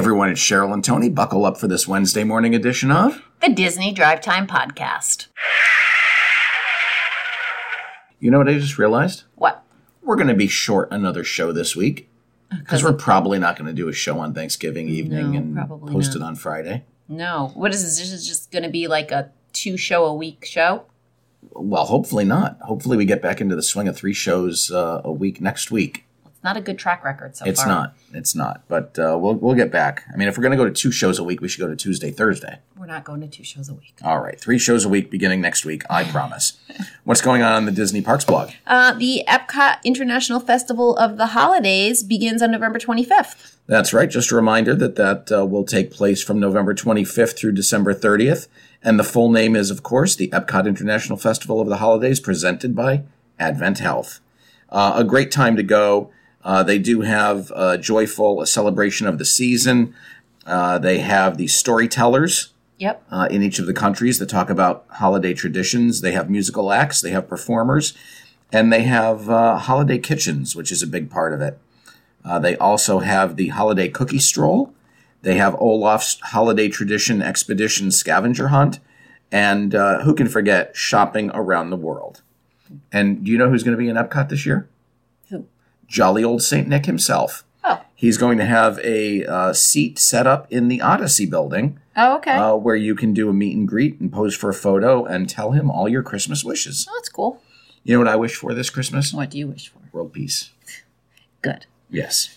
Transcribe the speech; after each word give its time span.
everyone, 0.00 0.30
it's 0.30 0.40
Cheryl 0.40 0.72
and 0.72 0.82
Tony. 0.82 1.10
Buckle 1.10 1.44
up 1.44 1.58
for 1.58 1.68
this 1.68 1.86
Wednesday 1.86 2.24
morning 2.24 2.54
edition 2.54 2.90
of 2.90 3.22
The 3.42 3.50
Disney 3.50 3.92
Drive 3.92 4.22
Time 4.22 4.46
Podcast. 4.46 5.26
You 8.18 8.30
know 8.30 8.38
what 8.38 8.48
I 8.48 8.54
just 8.54 8.78
realized? 8.78 9.24
What? 9.34 9.62
We're 10.00 10.16
going 10.16 10.28
to 10.28 10.34
be 10.34 10.46
short 10.48 10.88
another 10.90 11.22
show 11.22 11.52
this 11.52 11.76
week 11.76 12.08
because 12.60 12.82
we're 12.82 12.94
probably 12.94 13.38
not 13.38 13.56
going 13.58 13.66
to 13.66 13.74
do 13.74 13.88
a 13.88 13.92
show 13.92 14.18
on 14.18 14.32
Thanksgiving 14.32 14.88
evening 14.88 15.32
No, 15.32 15.38
and 15.38 15.56
post 15.86 16.14
not. 16.14 16.16
it 16.16 16.22
on 16.22 16.34
Friday. 16.34 16.84
No. 17.06 17.50
What 17.52 17.74
is 17.74 17.82
this? 17.82 17.98
This 17.98 18.10
is 18.10 18.26
just 18.26 18.50
going 18.50 18.62
to 18.62 18.70
be 18.70 18.88
like 18.88 19.10
a 19.10 19.30
two 19.52 19.76
show 19.76 20.06
a 20.06 20.14
week 20.14 20.46
show? 20.46 20.86
Well, 21.50 21.84
hopefully 21.84 22.24
not. 22.24 22.58
Hopefully, 22.62 22.96
we 22.96 23.04
get 23.04 23.20
back 23.20 23.42
into 23.42 23.54
the 23.54 23.62
swing 23.62 23.86
of 23.86 23.96
three 23.98 24.14
shows 24.14 24.70
uh, 24.70 25.02
a 25.04 25.12
week 25.12 25.42
next 25.42 25.70
week. 25.70 26.06
It's 26.40 26.44
not 26.46 26.56
a 26.56 26.62
good 26.62 26.78
track 26.78 27.04
record 27.04 27.36
so 27.36 27.44
it's 27.44 27.60
far. 27.60 27.68
not. 27.68 27.94
It's 28.14 28.34
not. 28.34 28.62
But 28.66 28.98
uh, 28.98 29.18
we'll 29.20 29.34
we'll 29.34 29.54
get 29.54 29.70
back. 29.70 30.04
I 30.10 30.16
mean, 30.16 30.26
if 30.26 30.38
we're 30.38 30.42
going 30.42 30.52
to 30.52 30.56
go 30.56 30.64
to 30.64 30.70
two 30.70 30.90
shows 30.90 31.18
a 31.18 31.22
week, 31.22 31.42
we 31.42 31.48
should 31.48 31.60
go 31.60 31.68
to 31.68 31.76
Tuesday, 31.76 32.10
Thursday. 32.10 32.60
We're 32.78 32.86
not 32.86 33.04
going 33.04 33.20
to 33.20 33.28
two 33.28 33.44
shows 33.44 33.68
a 33.68 33.74
week. 33.74 33.92
All 34.02 34.20
right, 34.20 34.40
three 34.40 34.58
shows 34.58 34.86
a 34.86 34.88
week 34.88 35.10
beginning 35.10 35.42
next 35.42 35.66
week. 35.66 35.82
I 35.90 36.04
promise. 36.04 36.58
What's 37.04 37.20
going 37.20 37.42
on 37.42 37.52
on 37.52 37.66
the 37.66 37.72
Disney 37.72 38.00
Parks 38.00 38.24
blog? 38.24 38.52
Uh, 38.66 38.94
the 38.94 39.22
Epcot 39.28 39.84
International 39.84 40.40
Festival 40.40 40.96
of 40.96 41.18
the 41.18 41.26
Holidays 41.26 42.02
begins 42.02 42.40
on 42.40 42.52
November 42.52 42.78
25th. 42.78 43.56
That's 43.66 43.92
right. 43.92 44.08
Just 44.08 44.32
a 44.32 44.34
reminder 44.34 44.74
that 44.74 44.96
that 44.96 45.30
uh, 45.30 45.44
will 45.44 45.64
take 45.64 45.90
place 45.90 46.22
from 46.22 46.40
November 46.40 46.72
25th 46.72 47.36
through 47.36 47.52
December 47.52 47.92
30th. 47.92 48.48
And 48.82 48.98
the 48.98 49.04
full 49.04 49.30
name 49.30 49.54
is, 49.54 49.70
of 49.70 49.82
course, 49.82 50.16
the 50.16 50.28
Epcot 50.28 50.66
International 50.66 51.18
Festival 51.18 51.60
of 51.60 51.68
the 51.68 51.76
Holidays, 51.76 52.18
presented 52.18 52.74
by 52.74 53.02
Advent 53.38 53.80
Health. 53.80 54.20
Uh, 54.70 54.94
a 54.96 55.04
great 55.04 55.30
time 55.30 55.54
to 55.56 55.62
go. 55.62 56.10
Uh, 56.42 56.62
they 56.62 56.78
do 56.78 57.02
have 57.02 57.52
uh, 57.54 57.76
joyful, 57.76 58.40
a 58.40 58.46
celebration 58.46 59.06
of 59.06 59.18
the 59.18 59.24
season. 59.24 59.94
Uh, 60.46 60.78
they 60.78 61.00
have 61.00 61.36
the 61.36 61.46
storytellers 61.46 62.52
Yep. 62.78 63.02
uh, 63.10 63.28
in 63.30 63.42
each 63.42 63.58
of 63.58 63.66
the 63.66 63.74
countries 63.74 64.18
that 64.18 64.30
talk 64.30 64.48
about 64.48 64.86
holiday 64.88 65.34
traditions. 65.34 66.00
They 66.00 66.12
have 66.12 66.30
musical 66.30 66.72
acts, 66.72 67.02
they 67.02 67.10
have 67.10 67.28
performers, 67.28 67.92
and 68.50 68.72
they 68.72 68.84
have 68.84 69.28
uh, 69.28 69.58
holiday 69.58 69.98
kitchens, 69.98 70.56
which 70.56 70.72
is 70.72 70.82
a 70.82 70.86
big 70.86 71.10
part 71.10 71.34
of 71.34 71.42
it. 71.42 71.58
Uh, 72.24 72.38
they 72.38 72.56
also 72.56 73.00
have 73.00 73.36
the 73.36 73.48
holiday 73.48 73.88
cookie 73.88 74.18
stroll. 74.18 74.72
They 75.20 75.34
have 75.34 75.54
Olaf's 75.56 76.18
holiday 76.20 76.70
tradition 76.70 77.20
expedition 77.20 77.90
scavenger 77.90 78.48
hunt, 78.48 78.78
and 79.30 79.74
uh, 79.74 80.02
who 80.04 80.14
can 80.14 80.26
forget 80.26 80.74
shopping 80.74 81.30
around 81.34 81.68
the 81.68 81.76
world? 81.76 82.22
And 82.90 83.24
do 83.24 83.30
you 83.30 83.36
know 83.36 83.50
who's 83.50 83.62
going 83.62 83.76
to 83.76 83.82
be 83.82 83.90
in 83.90 83.96
Epcot 83.96 84.30
this 84.30 84.46
year? 84.46 84.68
Jolly 85.90 86.24
old 86.24 86.40
Saint 86.42 86.68
Nick 86.68 86.86
himself. 86.86 87.44
Oh. 87.64 87.82
He's 87.94 88.16
going 88.16 88.38
to 88.38 88.46
have 88.46 88.78
a 88.78 89.26
uh, 89.26 89.52
seat 89.52 89.98
set 89.98 90.26
up 90.26 90.50
in 90.50 90.68
the 90.68 90.80
Odyssey 90.80 91.26
building 91.26 91.78
Oh, 91.96 92.16
okay. 92.18 92.30
uh, 92.36 92.54
where 92.54 92.76
you 92.76 92.94
can 92.94 93.12
do 93.12 93.28
a 93.28 93.32
meet 93.34 93.54
and 93.56 93.66
greet 93.68 94.00
and 94.00 94.10
pose 94.10 94.34
for 94.34 94.48
a 94.48 94.54
photo 94.54 95.04
and 95.04 95.28
tell 95.28 95.50
him 95.50 95.68
all 95.70 95.88
your 95.88 96.02
Christmas 96.04 96.42
wishes. 96.44 96.86
oh, 96.88 96.94
that's 96.96 97.08
cool. 97.10 97.42
You 97.82 97.94
know 97.94 97.98
what 97.98 98.08
I 98.08 98.16
wish 98.16 98.36
for 98.36 98.54
this 98.54 98.70
Christmas? 98.70 99.12
What 99.12 99.30
do 99.30 99.38
you 99.38 99.48
wish 99.48 99.68
for? 99.68 99.80
World 99.92 100.12
peace. 100.12 100.50
Good. 101.42 101.66
Yes. 101.90 102.36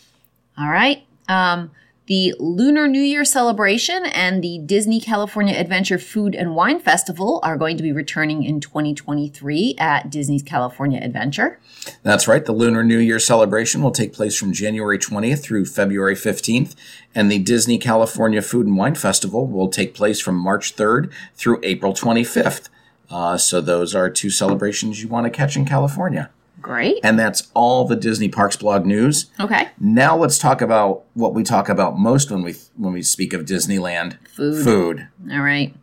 All 0.58 0.70
right. 0.70 1.04
Um, 1.30 1.72
the 2.06 2.34
Lunar 2.38 2.88
New 2.88 3.02
Year 3.02 3.24
celebration 3.24 4.06
and 4.08 4.44
the 4.44 4.60
Disney 4.60 5.00
California 5.00 5.56
Adventure 5.56 5.98
Food 5.98 6.36
and 6.36 6.54
Wine 6.54 6.80
Festival 6.80 7.40
are 7.44 7.56
going 7.56 7.78
to 7.78 7.84
be 7.84 7.94
returning 7.94 8.44
in 8.44 8.60
2023 8.60 9.76
at 9.78 10.10
Disney's 10.10 10.44
California 10.44 11.00
Adventure. 11.02 11.60
That's 12.02 12.28
right. 12.28 12.44
The 12.44 12.52
Lunar 12.52 12.84
New 12.84 12.98
Year 12.98 13.20
celebration 13.20 13.82
will 13.82 13.92
take 13.92 14.12
place 14.12 14.38
from 14.38 14.52
January 14.52 15.00
20th 15.00 15.42
through 15.42 15.66
February 15.66 16.16
15th, 16.16 16.76
and 17.16 17.32
the 17.32 17.40
Disney 17.40 17.78
California 17.78 18.42
Food 18.42 18.68
and 18.68 18.78
Wine 18.78 18.96
Festival 18.96 19.48
will 19.48 19.70
take 19.70 19.96
place 19.96 20.20
from 20.20 20.36
March 20.36 20.76
3rd 20.76 21.10
through 21.36 21.62
April 21.64 21.94
25th. 21.94 22.68
Uh, 23.10 23.38
so 23.38 23.62
those 23.62 23.96
are 23.96 24.10
two 24.10 24.30
celebrations 24.30 25.02
you 25.02 25.08
want 25.08 25.26
to 25.26 25.30
catch 25.30 25.56
in 25.56 25.64
California. 25.64 26.30
Great. 26.64 27.00
And 27.04 27.20
that's 27.20 27.52
all 27.54 27.86
the 27.86 27.96
Disney 27.96 28.30
Parks 28.30 28.56
blog 28.56 28.86
news. 28.86 29.30
Okay. 29.40 29.70
Now 29.80 30.18
let's 30.18 30.40
talk 30.40 30.62
about 30.62 31.04
what 31.14 31.34
we 31.36 31.44
talk 31.44 31.70
about 31.70 32.00
most 32.00 32.32
when 32.32 32.42
we 32.42 32.56
when 32.76 32.94
we 32.94 33.04
speak 33.04 33.34
of 33.34 33.46
Disneyland. 33.46 34.18
Food. 34.28 34.64
Food. 34.64 35.08
All 35.32 35.42
right. 35.42 35.76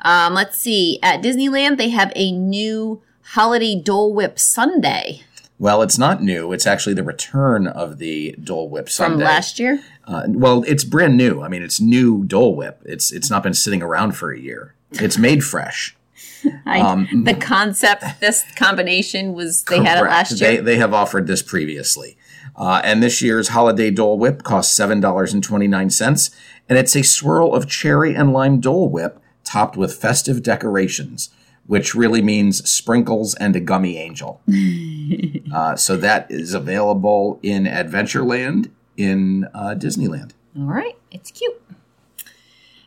Um, 0.00 0.34
let's 0.34 0.58
see. 0.58 0.98
At 1.02 1.22
Disneyland, 1.22 1.78
they 1.78 1.88
have 1.88 2.12
a 2.14 2.30
new 2.32 3.00
holiday 3.22 3.74
Dole 3.80 4.12
Whip 4.12 4.38
Sunday 4.38 5.22
Well, 5.58 5.80
it's 5.82 5.96
not 5.96 6.22
new. 6.22 6.52
It's 6.52 6.66
actually 6.66 6.94
the 6.94 7.02
return 7.04 7.66
of 7.66 7.96
the 7.98 8.34
Dole 8.42 8.68
Whip 8.68 8.90
Sunday. 8.90 9.14
from 9.16 9.24
last 9.24 9.58
year. 9.58 9.82
Uh, 10.06 10.24
well, 10.28 10.62
it's 10.66 10.84
brand 10.84 11.16
new. 11.16 11.40
I 11.42 11.48
mean, 11.48 11.62
it's 11.62 11.80
new 11.80 12.24
Dole 12.24 12.54
Whip. 12.54 12.82
It's 12.84 13.12
it's 13.12 13.30
not 13.30 13.42
been 13.44 13.54
sitting 13.54 13.82
around 13.82 14.12
for 14.12 14.30
a 14.32 14.38
year. 14.38 14.74
It's 14.90 15.16
made 15.16 15.42
fresh. 15.44 15.96
I, 16.66 16.80
Um, 16.80 17.24
the 17.24 17.34
concept, 17.34 18.04
this 18.20 18.44
combination 18.56 19.32
was 19.34 19.64
they 19.64 19.78
had 19.82 19.98
it 19.98 20.02
Correct. 20.02 20.12
last 20.30 20.38
They 20.40 20.52
year. 20.54 20.62
they 20.62 20.76
have 20.76 20.92
offered 20.94 21.26
this 21.26 21.42
previously. 21.42 22.16
Uh, 22.56 22.80
and 22.84 23.02
this 23.02 23.20
year's 23.20 23.48
holiday 23.48 23.90
Dole 23.90 24.18
Whip 24.18 24.42
costs 24.44 24.74
seven 24.74 25.00
dollars 25.00 25.32
and 25.32 25.42
twenty 25.42 25.66
nine 25.66 25.90
cents, 25.90 26.30
and 26.68 26.78
it's 26.78 26.94
a 26.94 27.02
swirl 27.02 27.52
of 27.54 27.68
cherry 27.68 28.14
and 28.14 28.32
lime 28.32 28.60
Dole 28.60 28.88
Whip 28.88 29.18
topped 29.42 29.76
with 29.76 29.94
festive 29.94 30.42
decorations, 30.42 31.30
which 31.66 31.94
really 31.94 32.22
means 32.22 32.68
sprinkles 32.70 33.34
and 33.34 33.56
a 33.56 33.60
gummy 33.60 33.98
angel. 33.98 34.40
uh, 35.54 35.74
so 35.76 35.96
that 35.96 36.30
is 36.30 36.54
available 36.54 37.40
in 37.42 37.64
Adventureland 37.64 38.70
in 38.96 39.48
uh, 39.52 39.74
Disneyland. 39.76 40.30
All 40.56 40.64
right, 40.66 40.96
it's 41.10 41.30
cute. 41.32 41.60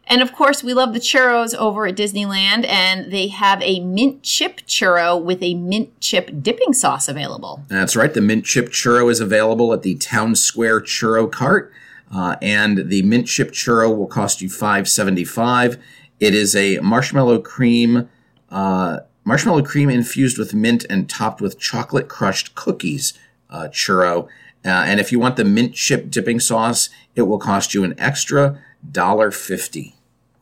And 0.10 0.22
of 0.22 0.32
course, 0.32 0.64
we 0.64 0.74
love 0.74 0.94
the 0.94 1.00
churros 1.00 1.54
over 1.54 1.86
at 1.86 1.98
Disneyland, 1.98 2.66
and 2.66 3.12
they 3.12 3.28
have 3.28 3.62
a 3.62 3.82
mint 3.82 4.24
chip 4.24 4.62
churro 4.62 5.22
with 5.22 5.44
a 5.44 5.56
mint 5.56 6.00
chip 6.00 6.32
dipping 6.42 6.72
sauce 6.72 7.10
available. 7.10 7.66
That's 7.68 7.94
right. 7.94 8.14
The 8.14 8.22
mint 8.22 8.46
chip 8.46 8.70
churro 8.70 9.12
is 9.12 9.20
available 9.20 9.74
at 9.74 9.82
the 9.82 9.96
Town 9.96 10.34
Square 10.36 10.82
Churro 10.82 11.30
Cart, 11.30 11.74
uh, 12.10 12.38
and 12.42 12.90
the 12.90 13.02
mint 13.02 13.28
chip 13.28 13.52
churro 13.52 13.96
will 13.96 14.08
cost 14.08 14.42
you 14.42 14.50
five 14.50 14.88
seventy 14.88 15.26
five. 15.26 15.78
It 16.22 16.34
is 16.34 16.56
a 16.56 16.80
marshmallow 16.80 17.42
cream, 17.42 18.08
uh, 18.50 19.00
marshmallow 19.26 19.64
cream 19.64 19.90
infused 19.90 20.38
with 20.38 20.54
mint 20.54 20.86
and 20.90 21.10
topped 21.10 21.42
with 21.42 21.60
chocolate 21.60 22.08
crushed 22.08 22.56
cookies 22.56 23.14
uh, 23.50 23.68
churro. 23.72 24.30
Uh, 24.64 24.70
and 24.70 25.02
if 25.02 25.12
you 25.12 25.20
want 25.20 25.36
the 25.36 25.44
mint 25.44 25.76
chip 25.76 26.10
dipping 26.10 26.40
sauce, 26.40 26.90
it 27.14 27.24
will 27.24 27.40
cost 27.40 27.74
you 27.74 27.84
an 27.84 27.94
extra 28.00 28.64
dollar 28.90 29.32
fifty. 29.32 29.96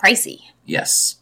Pricey. 0.03 0.39
Yes. 0.65 1.17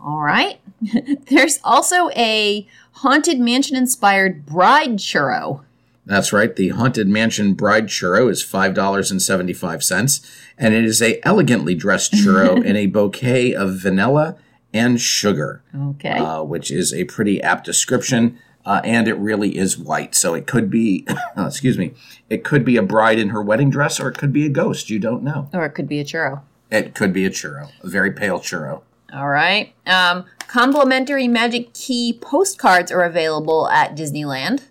All 0.00 0.20
right. 0.20 0.58
There's 1.28 1.60
also 1.62 2.10
a 2.10 2.66
Haunted 2.96 3.38
Mansion 3.38 3.76
inspired 3.76 4.44
bride 4.46 4.96
churro. 4.98 5.62
That's 6.04 6.32
right. 6.32 6.54
The 6.54 6.70
Haunted 6.70 7.06
Mansion 7.08 7.54
Bride 7.54 7.86
Churro 7.86 8.28
is 8.28 8.42
five 8.42 8.74
dollars 8.74 9.12
and 9.12 9.22
seventy 9.22 9.52
five 9.52 9.84
cents, 9.84 10.20
and 10.58 10.74
it 10.74 10.84
is 10.84 11.00
a 11.00 11.24
elegantly 11.24 11.76
dressed 11.76 12.12
churro 12.12 12.62
in 12.64 12.74
a 12.74 12.86
bouquet 12.86 13.54
of 13.54 13.76
vanilla 13.76 14.36
and 14.74 15.00
sugar, 15.00 15.62
Okay. 15.76 16.18
uh, 16.18 16.42
which 16.42 16.72
is 16.72 16.92
a 16.92 17.04
pretty 17.04 17.40
apt 17.42 17.64
description. 17.64 18.36
Uh, 18.64 18.80
and 18.84 19.06
it 19.08 19.14
really 19.14 19.56
is 19.58 19.76
white, 19.76 20.14
so 20.14 20.34
it 20.34 20.46
could 20.46 20.70
be, 20.70 21.04
excuse 21.36 21.76
me, 21.78 21.92
it 22.30 22.44
could 22.44 22.64
be 22.64 22.76
a 22.76 22.82
bride 22.82 23.18
in 23.18 23.28
her 23.30 23.42
wedding 23.42 23.70
dress, 23.70 23.98
or 24.00 24.08
it 24.08 24.16
could 24.18 24.32
be 24.32 24.46
a 24.46 24.48
ghost. 24.48 24.88
You 24.90 24.98
don't 25.00 25.22
know. 25.24 25.48
or 25.52 25.64
it 25.66 25.70
could 25.70 25.88
be 25.88 25.98
a 26.00 26.04
churro. 26.04 26.42
It 26.72 26.94
could 26.94 27.12
be 27.12 27.26
a 27.26 27.30
churro, 27.30 27.70
a 27.82 27.88
very 27.88 28.10
pale 28.10 28.40
churro. 28.40 28.80
All 29.12 29.28
right. 29.28 29.74
Um, 29.86 30.24
complimentary 30.48 31.28
Magic 31.28 31.74
Key 31.74 32.18
postcards 32.18 32.90
are 32.90 33.02
available 33.02 33.68
at 33.68 33.94
Disneyland. 33.94 34.62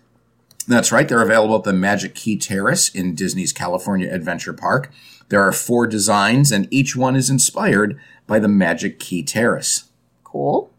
That's 0.66 0.90
right. 0.90 1.08
They're 1.08 1.22
available 1.22 1.56
at 1.56 1.62
the 1.62 1.72
Magic 1.72 2.16
Key 2.16 2.36
Terrace 2.36 2.88
in 2.88 3.14
Disney's 3.14 3.52
California 3.52 4.12
Adventure 4.12 4.52
Park. 4.52 4.90
There 5.28 5.42
are 5.42 5.52
four 5.52 5.86
designs, 5.86 6.50
and 6.50 6.66
each 6.72 6.96
one 6.96 7.14
is 7.14 7.30
inspired 7.30 7.98
by 8.26 8.40
the 8.40 8.48
Magic 8.48 8.98
Key 8.98 9.22
Terrace. 9.22 9.84
Cool. 10.24 10.72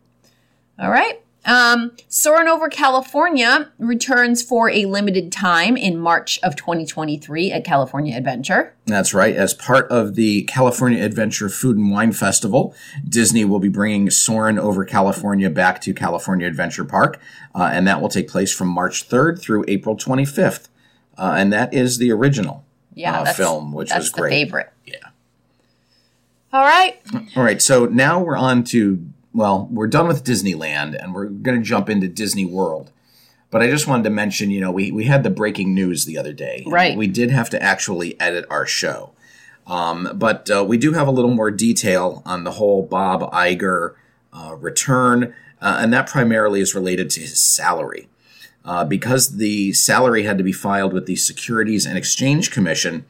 All 0.78 0.92
right. 0.92 1.23
Um, 1.46 1.92
Soarin' 2.08 2.48
Over 2.48 2.70
California 2.70 3.70
returns 3.78 4.42
for 4.42 4.70
a 4.70 4.86
limited 4.86 5.30
time 5.32 5.76
in 5.76 5.98
March 5.98 6.40
of 6.42 6.56
2023 6.56 7.52
at 7.52 7.66
California 7.66 8.16
Adventure. 8.16 8.74
That's 8.86 9.14
right. 9.14 9.36
As 9.36 9.54
part 9.54 9.90
of 9.90 10.16
the 10.16 10.44
California 10.44 11.04
Adventure 11.04 11.50
Food 11.50 11.76
and 11.78 11.92
Wine 11.92 12.14
Festival, 12.14 12.74
Disney 13.08 13.44
will 13.44 13.60
be 13.60 13.68
bringing 13.68 14.10
Soarin' 14.10 14.58
over 14.58 14.86
California 14.86 15.50
back 15.50 15.82
to 15.82 15.94
California 15.94 16.48
Adventure 16.48 16.86
Park, 16.86 17.20
uh, 17.54 17.70
and 17.74 17.86
that 17.88 18.02
will 18.02 18.10
take 18.10 18.30
place 18.30 18.54
from 18.54 18.70
March 18.70 19.10
3rd 19.10 19.42
through 19.42 19.66
April 19.68 19.98
25th. 19.98 20.70
Uh, 21.18 21.34
and 21.38 21.52
that 21.52 21.74
is 21.74 21.98
the 21.98 22.10
original 22.12 22.64
Yeah, 22.94 23.20
uh, 23.22 23.34
film, 23.34 23.74
which 23.74 23.90
that's 23.90 24.06
was 24.06 24.10
great. 24.12 24.30
favorite. 24.32 24.72
Yeah. 24.86 24.96
All 26.54 26.64
right. 26.64 27.00
All 27.36 27.44
right, 27.44 27.62
so 27.62 27.86
now 27.86 28.22
we're 28.22 28.38
on 28.38 28.64
to 28.66 29.06
well, 29.34 29.68
we're 29.72 29.88
done 29.88 30.08
with 30.08 30.24
Disneyland 30.24 31.02
and 31.02 31.14
we're 31.14 31.26
going 31.26 31.58
to 31.58 31.64
jump 31.64 31.90
into 31.90 32.08
Disney 32.08 32.46
World. 32.46 32.92
But 33.50 33.62
I 33.62 33.70
just 33.70 33.88
wanted 33.88 34.04
to 34.06 34.10
mention, 34.10 34.50
you 34.50 34.62
know, 34.62 34.72
we, 34.72 34.92
we 34.92 35.06
had 35.06 35.24
the 35.24 35.30
breaking 35.30 35.76
news 35.76 36.06
the 36.06 36.18
other 36.18 36.34
day. 36.34 36.64
Right. 36.66 36.98
We 36.98 37.08
did 37.08 37.30
have 37.30 37.50
to 37.52 37.62
actually 37.62 38.20
edit 38.20 38.46
our 38.50 38.66
show. 38.66 39.12
Um, 39.68 40.10
but 40.16 40.50
uh, 40.50 40.66
we 40.68 40.78
do 40.78 40.94
have 40.94 41.08
a 41.08 41.12
little 41.12 41.34
more 41.34 41.52
detail 41.52 42.22
on 42.26 42.44
the 42.44 42.52
whole 42.52 42.84
Bob 42.84 43.32
Iger 43.32 43.96
uh, 44.34 44.56
return, 44.56 45.34
uh, 45.62 45.78
and 45.80 45.94
that 45.94 46.08
primarily 46.08 46.60
is 46.60 46.76
related 46.76 47.10
to 47.12 47.22
his 47.22 47.40
salary. 47.40 48.10
Uh, 48.66 48.86
because 48.86 49.38
the 49.38 49.74
salary 49.74 50.24
had 50.24 50.38
to 50.38 50.44
be 50.44 50.54
filed 50.54 50.94
with 50.94 51.06
the 51.06 51.18
Securities 51.18 51.86
and 51.86 51.98
Exchange 51.98 52.50
Commission, 52.50 53.06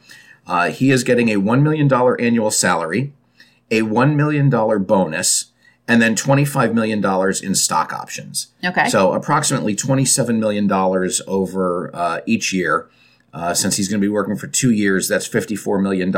uh, 0.47 0.69
he 0.69 0.91
is 0.91 1.03
getting 1.03 1.29
a 1.29 1.39
$1 1.39 1.61
million 1.61 1.91
annual 2.19 2.51
salary, 2.51 3.13
a 3.69 3.81
$1 3.81 4.15
million 4.15 4.49
bonus, 4.49 5.52
and 5.87 6.01
then 6.01 6.15
$25 6.15 6.73
million 6.73 7.03
in 7.43 7.55
stock 7.55 7.93
options. 7.93 8.47
Okay. 8.63 8.87
So 8.89 9.13
approximately 9.13 9.75
$27 9.75 10.39
million 10.39 10.71
over 11.27 11.91
uh, 11.93 12.21
each 12.25 12.53
year. 12.53 12.89
Uh, 13.33 13.51
since 13.51 13.77
he's 13.77 13.89
going 13.89 13.99
to 13.99 14.05
be 14.05 14.11
working 14.11 14.35
for 14.35 14.45
two 14.45 14.71
years, 14.71 15.07
that's 15.07 15.27
$54 15.27 15.81
million. 15.81 16.13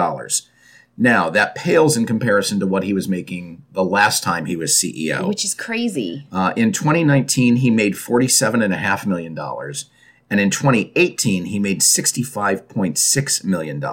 Now, 0.97 1.29
that 1.29 1.55
pales 1.55 1.97
in 1.97 2.05
comparison 2.05 2.59
to 2.59 2.67
what 2.67 2.83
he 2.83 2.93
was 2.93 3.07
making 3.07 3.63
the 3.71 3.83
last 3.83 4.23
time 4.23 4.45
he 4.45 4.55
was 4.55 4.71
CEO. 4.71 5.27
Which 5.27 5.45
is 5.45 5.53
crazy. 5.53 6.27
Uh, 6.31 6.53
in 6.55 6.71
2019, 6.71 7.57
he 7.57 7.69
made 7.69 7.93
$47.5 7.93 9.05
million. 9.05 9.37
And 10.29 10.39
in 10.39 10.49
2018, 10.49 11.45
he 11.45 11.59
made 11.59 11.81
$65.6 11.81 13.43
million. 13.43 13.83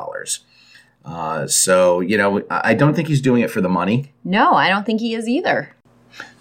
Uh, 1.05 1.47
so, 1.47 2.01
you 2.01 2.17
know, 2.17 2.43
I 2.51 2.75
don't 2.75 2.95
think 2.95 3.09
he's 3.09 3.21
doing 3.21 3.43
it 3.43 3.51
for 3.51 3.61
the 3.61 3.69
money. 3.69 4.13
No, 4.25 4.55
I 4.55 4.69
don't 4.69 4.85
think 4.85 5.01
he 5.01 5.15
is 5.15 5.29
either. 5.29 5.75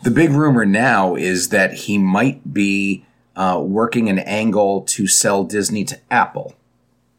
The 0.04 0.12
big 0.12 0.32
rumor 0.32 0.66
now 0.66 1.16
is 1.16 1.50
that 1.50 1.74
he 1.74 1.98
might 1.98 2.54
be 2.54 3.06
uh, 3.36 3.62
working 3.64 4.10
an 4.10 4.20
angle 4.20 4.82
to 4.82 5.08
sell 5.08 5.44
Disney 5.44 5.84
to 5.86 6.00
Apple 6.12 6.56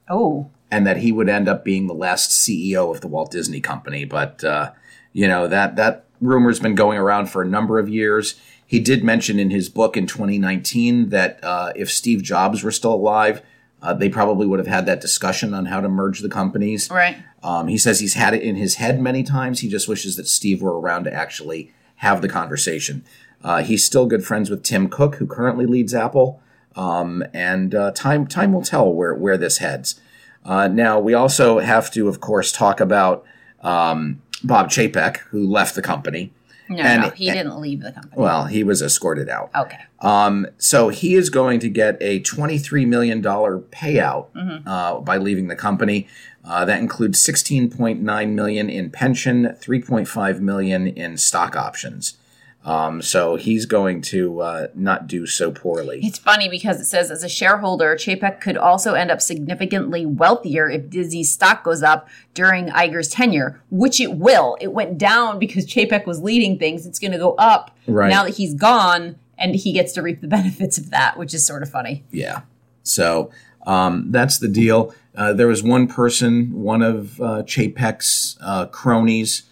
Oh, 0.08 0.50
and 0.70 0.86
that 0.86 0.98
he 0.98 1.12
would 1.12 1.28
end 1.28 1.48
up 1.48 1.64
being 1.64 1.86
the 1.86 1.94
last 1.94 2.30
CEO 2.30 2.94
of 2.94 3.00
the 3.00 3.08
Walt 3.08 3.30
Disney 3.30 3.60
Company. 3.60 4.04
But 4.04 4.42
uh, 4.44 4.72
you 5.12 5.26
know 5.26 5.48
that 5.48 5.76
that 5.76 6.04
rumor's 6.20 6.60
been 6.60 6.74
going 6.74 6.98
around 6.98 7.26
for 7.26 7.42
a 7.42 7.46
number 7.46 7.78
of 7.78 7.88
years. 7.88 8.38
He 8.66 8.80
did 8.80 9.04
mention 9.04 9.38
in 9.38 9.50
his 9.50 9.68
book 9.68 9.96
in 9.96 10.06
2019 10.06 11.10
that 11.10 11.42
uh, 11.42 11.72
if 11.76 11.90
Steve 11.90 12.22
Jobs 12.22 12.62
were 12.62 12.70
still 12.70 12.94
alive, 12.94 13.42
uh, 13.82 13.92
they 13.92 14.08
probably 14.08 14.46
would 14.46 14.58
have 14.58 14.68
had 14.68 14.86
that 14.86 15.00
discussion 15.00 15.52
on 15.52 15.66
how 15.66 15.80
to 15.80 15.88
merge 15.88 16.20
the 16.20 16.28
companies. 16.28 16.90
right. 16.90 17.16
Um, 17.42 17.66
he 17.66 17.76
says 17.76 17.98
he's 17.98 18.14
had 18.14 18.34
it 18.34 18.42
in 18.42 18.54
his 18.54 18.76
head 18.76 19.00
many 19.00 19.24
times. 19.24 19.60
He 19.60 19.68
just 19.68 19.88
wishes 19.88 20.14
that 20.16 20.28
Steve 20.28 20.62
were 20.62 20.78
around 20.78 21.04
to 21.04 21.12
actually 21.12 21.72
have 21.96 22.22
the 22.22 22.28
conversation. 22.28 23.04
Uh, 23.42 23.62
he's 23.62 23.84
still 23.84 24.06
good 24.06 24.24
friends 24.24 24.48
with 24.48 24.62
Tim 24.62 24.88
Cook, 24.88 25.16
who 25.16 25.26
currently 25.26 25.66
leads 25.66 25.92
Apple, 25.92 26.40
um, 26.76 27.24
and 27.34 27.74
uh, 27.74 27.90
time 27.90 28.26
time 28.26 28.52
will 28.52 28.62
tell 28.62 28.92
where 28.92 29.14
where 29.14 29.36
this 29.36 29.58
heads. 29.58 30.00
Uh, 30.44 30.68
now 30.68 30.98
we 31.00 31.14
also 31.14 31.58
have 31.58 31.90
to, 31.92 32.08
of 32.08 32.20
course, 32.20 32.52
talk 32.52 32.80
about 32.80 33.24
um, 33.60 34.22
Bob 34.44 34.70
Chapek, 34.70 35.18
who 35.30 35.46
left 35.46 35.74
the 35.74 35.82
company. 35.82 36.32
No, 36.76 36.82
And- 36.82 37.02
no, 37.02 37.10
he 37.10 37.30
didn't 37.30 37.60
leave 37.60 37.80
the 37.82 37.92
company. 37.92 38.14
Well, 38.20 38.46
he 38.46 38.62
was 38.64 38.82
escorted 38.82 39.28
out. 39.28 39.50
Okay. 39.54 39.78
Um, 40.00 40.46
so 40.58 40.88
he 40.88 41.14
is 41.14 41.30
going 41.30 41.60
to 41.60 41.68
get 41.68 41.96
a 42.00 42.20
$23 42.20 42.86
million 42.86 43.22
payout 43.22 44.26
uh, 44.66 45.00
by 45.00 45.16
leaving 45.16 45.48
the 45.48 45.56
company. 45.56 46.08
Uh, 46.44 46.64
that 46.64 46.80
includes 46.80 47.24
16.9 47.24 48.30
million 48.32 48.68
in 48.68 48.90
pension, 48.90 49.56
3.5 49.60 50.40
million 50.40 50.88
in 50.88 51.16
stock 51.16 51.54
options. 51.56 52.16
Um, 52.64 53.02
so 53.02 53.34
he's 53.34 53.66
going 53.66 54.02
to 54.02 54.40
uh, 54.40 54.66
not 54.74 55.08
do 55.08 55.26
so 55.26 55.50
poorly. 55.50 55.98
It's 56.02 56.18
funny 56.18 56.48
because 56.48 56.80
it 56.80 56.84
says 56.84 57.10
as 57.10 57.24
a 57.24 57.28
shareholder, 57.28 57.96
Chapek 57.96 58.40
could 58.40 58.56
also 58.56 58.94
end 58.94 59.10
up 59.10 59.20
significantly 59.20 60.06
wealthier 60.06 60.70
if 60.70 60.88
Disney's 60.88 61.32
stock 61.32 61.64
goes 61.64 61.82
up 61.82 62.08
during 62.34 62.68
Iger's 62.68 63.08
tenure, 63.08 63.60
which 63.70 64.00
it 64.00 64.12
will. 64.14 64.56
It 64.60 64.72
went 64.72 64.96
down 64.96 65.40
because 65.40 65.66
Chapek 65.66 66.06
was 66.06 66.20
leading 66.20 66.56
things. 66.58 66.86
It's 66.86 67.00
going 67.00 67.10
to 67.12 67.18
go 67.18 67.34
up 67.34 67.76
Right. 67.88 68.08
now 68.10 68.22
that 68.24 68.36
he's 68.36 68.54
gone, 68.54 69.16
and 69.36 69.56
he 69.56 69.72
gets 69.72 69.92
to 69.94 70.02
reap 70.02 70.20
the 70.20 70.28
benefits 70.38 70.78
of 70.78 70.90
that, 70.90 71.18
which 71.18 71.34
is 71.34 71.44
sort 71.44 71.64
of 71.64 71.70
funny. 71.70 72.04
Yeah. 72.12 72.42
So 72.84 73.32
um, 73.66 74.12
that's 74.12 74.38
the 74.38 74.48
deal. 74.48 74.94
Uh, 75.16 75.32
there 75.32 75.48
was 75.48 75.62
one 75.64 75.88
person, 75.88 76.52
one 76.52 76.80
of 76.82 77.20
uh, 77.20 77.42
Chapek's 77.42 78.36
uh, 78.40 78.66
cronies, 78.66 79.42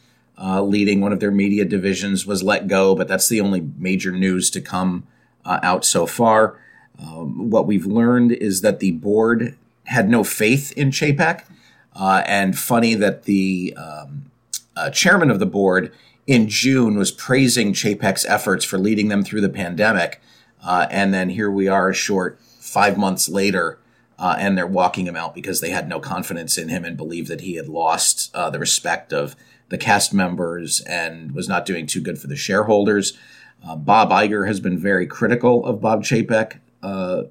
uh, 0.40 0.62
leading 0.62 1.00
one 1.00 1.12
of 1.12 1.20
their 1.20 1.30
media 1.30 1.64
divisions, 1.64 2.26
was 2.26 2.42
let 2.42 2.66
go, 2.66 2.94
but 2.94 3.06
that's 3.06 3.28
the 3.28 3.40
only 3.40 3.70
major 3.76 4.10
news 4.10 4.50
to 4.50 4.60
come 4.60 5.06
uh, 5.44 5.60
out 5.62 5.84
so 5.84 6.06
far. 6.06 6.58
Um, 6.98 7.50
what 7.50 7.66
we've 7.66 7.86
learned 7.86 8.32
is 8.32 8.62
that 8.62 8.80
the 8.80 8.92
board 8.92 9.56
had 9.84 10.08
no 10.08 10.24
faith 10.24 10.72
in 10.72 10.90
Chapek, 10.90 11.44
uh, 11.94 12.22
and 12.26 12.58
funny 12.58 12.94
that 12.94 13.24
the 13.24 13.74
um, 13.76 14.30
uh, 14.76 14.90
chairman 14.90 15.30
of 15.30 15.38
the 15.38 15.46
board 15.46 15.92
in 16.26 16.48
June 16.48 16.96
was 16.96 17.10
praising 17.10 17.72
Chapek's 17.72 18.24
efforts 18.24 18.64
for 18.64 18.78
leading 18.78 19.08
them 19.08 19.22
through 19.22 19.40
the 19.40 19.48
pandemic. 19.48 20.20
Uh, 20.62 20.86
and 20.90 21.12
then 21.12 21.30
here 21.30 21.50
we 21.50 21.68
are, 21.68 21.90
a 21.90 21.94
short 21.94 22.38
five 22.60 22.96
months 22.96 23.28
later, 23.28 23.78
uh, 24.18 24.36
and 24.38 24.56
they're 24.56 24.66
walking 24.66 25.06
him 25.06 25.16
out 25.16 25.34
because 25.34 25.60
they 25.60 25.70
had 25.70 25.88
no 25.88 25.98
confidence 25.98 26.56
in 26.56 26.68
him 26.68 26.84
and 26.84 26.96
believed 26.96 27.28
that 27.28 27.40
he 27.40 27.54
had 27.54 27.68
lost 27.68 28.30
uh, 28.34 28.48
the 28.48 28.58
respect 28.58 29.12
of 29.12 29.34
the 29.70 29.78
cast 29.78 30.12
members 30.12 30.80
and 30.82 31.32
was 31.32 31.48
not 31.48 31.64
doing 31.64 31.86
too 31.86 32.00
good 32.00 32.18
for 32.18 32.26
the 32.26 32.36
shareholders. 32.36 33.16
Uh, 33.66 33.76
Bob 33.76 34.10
Iger 34.10 34.46
has 34.46 34.60
been 34.60 34.78
very 34.78 35.06
critical 35.06 35.64
of 35.64 35.80
Bob 35.80 36.02
Chapek. 36.04 36.58
Uh, 36.82 37.22